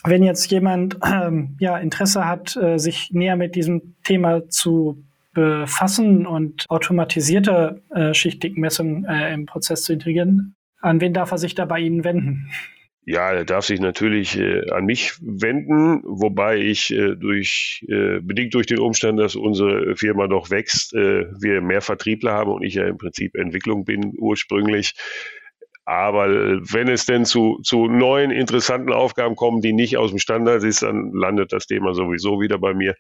Wenn 0.05 0.23
jetzt 0.23 0.51
jemand 0.51 0.99
ähm, 1.05 1.57
ja, 1.61 1.79
Interesse 1.79 2.27
hat, 2.27 2.57
äh, 2.57 2.79
sich 2.79 3.11
näher 3.13 3.37
mit 3.37 3.55
diesem 3.55 3.95
Thema 4.03 4.49
zu 4.49 5.05
befassen 5.33 6.27
und 6.27 6.67
automatisierte 6.69 7.83
äh, 7.95 8.15
Schichtdickmessungen 8.15 9.05
äh, 9.05 9.33
im 9.33 9.47
Prozess 9.47 9.83
zu 9.85 9.93
integrieren, 9.93 10.57
an 10.81 11.01
wen 11.01 11.13
darf 11.13 11.31
er 11.31 11.39
sich 11.39 11.55
da 11.55 11.67
bei 11.67 11.79
Ihnen 11.79 12.05
wenden? 12.05 12.51
Ja, 13.07 13.33
er 13.33 13.45
darf 13.45 13.65
sich 13.65 13.81
natürlich 13.81 14.39
äh, 14.39 14.71
an 14.71 14.85
mich 14.85 15.15
wenden, 15.21 16.03
wobei 16.05 16.59
ich 16.59 16.91
äh, 16.91 17.17
durch 17.17 17.85
äh, 17.89 18.21
bedingt 18.21 18.55
durch 18.55 18.67
den 18.67 18.79
Umstand, 18.79 19.19
dass 19.19 19.37
unsere 19.37 19.97
Firma 19.97 20.27
doch 20.29 20.51
wächst, 20.51 20.95
äh, 20.95 21.25
wir 21.41 21.63
mehr 21.63 21.81
Vertriebler 21.81 22.33
haben 22.33 22.53
und 22.53 22.63
ich 22.63 22.75
ja 22.75 22.87
im 22.87 22.99
Prinzip 22.99 23.35
Entwicklung 23.37 23.85
bin 23.85 24.13
ursprünglich. 24.19 24.93
Aber 25.87 26.29
wenn 26.29 26.89
es 26.89 27.07
denn 27.07 27.25
zu, 27.25 27.59
zu 27.65 27.89
neuen 27.89 28.31
interessanten 28.31 28.93
Aufgaben 28.93 29.35
kommen, 29.35 29.61
die 29.61 29.73
nicht 29.73 29.97
aus 29.97 30.11
dem 30.11 30.19
Standard 30.19 30.63
ist, 30.63 30.83
dann 30.83 31.11
landet 31.13 31.53
das 31.53 31.67
Thema 31.67 31.95
sowieso 31.95 32.41
wieder 32.41 32.59
bei 32.59 32.75
mir. 32.75 32.95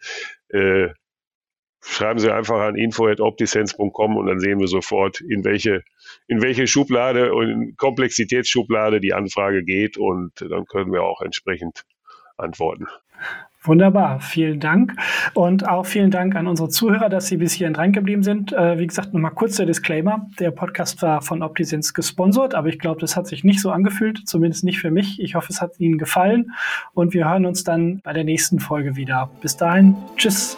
Schreiben 1.82 2.18
Sie 2.18 2.30
einfach 2.30 2.60
an 2.60 2.76
info.optisense.com 2.76 4.16
und 4.16 4.26
dann 4.26 4.38
sehen 4.38 4.60
wir 4.60 4.68
sofort, 4.68 5.20
in 5.20 5.44
welche, 5.44 5.82
in 6.28 6.42
welche 6.42 6.66
Schublade 6.66 7.32
und 7.32 7.76
Komplexitätsschublade 7.78 9.00
die 9.00 9.14
Anfrage 9.14 9.64
geht 9.64 9.96
und 9.96 10.32
dann 10.40 10.66
können 10.66 10.92
wir 10.92 11.02
auch 11.02 11.22
entsprechend 11.22 11.84
antworten. 12.36 12.86
Wunderbar, 13.62 14.20
vielen 14.20 14.58
Dank. 14.58 14.94
Und 15.34 15.68
auch 15.68 15.84
vielen 15.84 16.10
Dank 16.10 16.34
an 16.34 16.46
unsere 16.46 16.70
Zuhörer, 16.70 17.10
dass 17.10 17.26
Sie 17.26 17.36
bis 17.36 17.52
hierhin 17.52 17.74
dran 17.74 17.92
geblieben 17.92 18.22
sind. 18.22 18.54
Äh, 18.54 18.78
wie 18.78 18.86
gesagt, 18.86 19.12
nochmal 19.12 19.32
kurz 19.32 19.56
der 19.56 19.66
Disclaimer. 19.66 20.26
Der 20.38 20.50
Podcast 20.50 21.02
war 21.02 21.20
von 21.20 21.42
OptiSense 21.42 21.92
gesponsert, 21.92 22.54
aber 22.54 22.68
ich 22.68 22.78
glaube, 22.78 23.00
das 23.00 23.16
hat 23.16 23.26
sich 23.26 23.44
nicht 23.44 23.60
so 23.60 23.70
angefühlt, 23.70 24.26
zumindest 24.26 24.64
nicht 24.64 24.78
für 24.80 24.90
mich. 24.90 25.20
Ich 25.20 25.34
hoffe, 25.34 25.48
es 25.50 25.60
hat 25.60 25.78
Ihnen 25.78 25.98
gefallen 25.98 26.52
und 26.94 27.12
wir 27.12 27.28
hören 27.28 27.44
uns 27.44 27.62
dann 27.62 28.00
bei 28.02 28.14
der 28.14 28.24
nächsten 28.24 28.60
Folge 28.60 28.96
wieder. 28.96 29.30
Bis 29.42 29.58
dahin, 29.58 29.94
tschüss. 30.16 30.56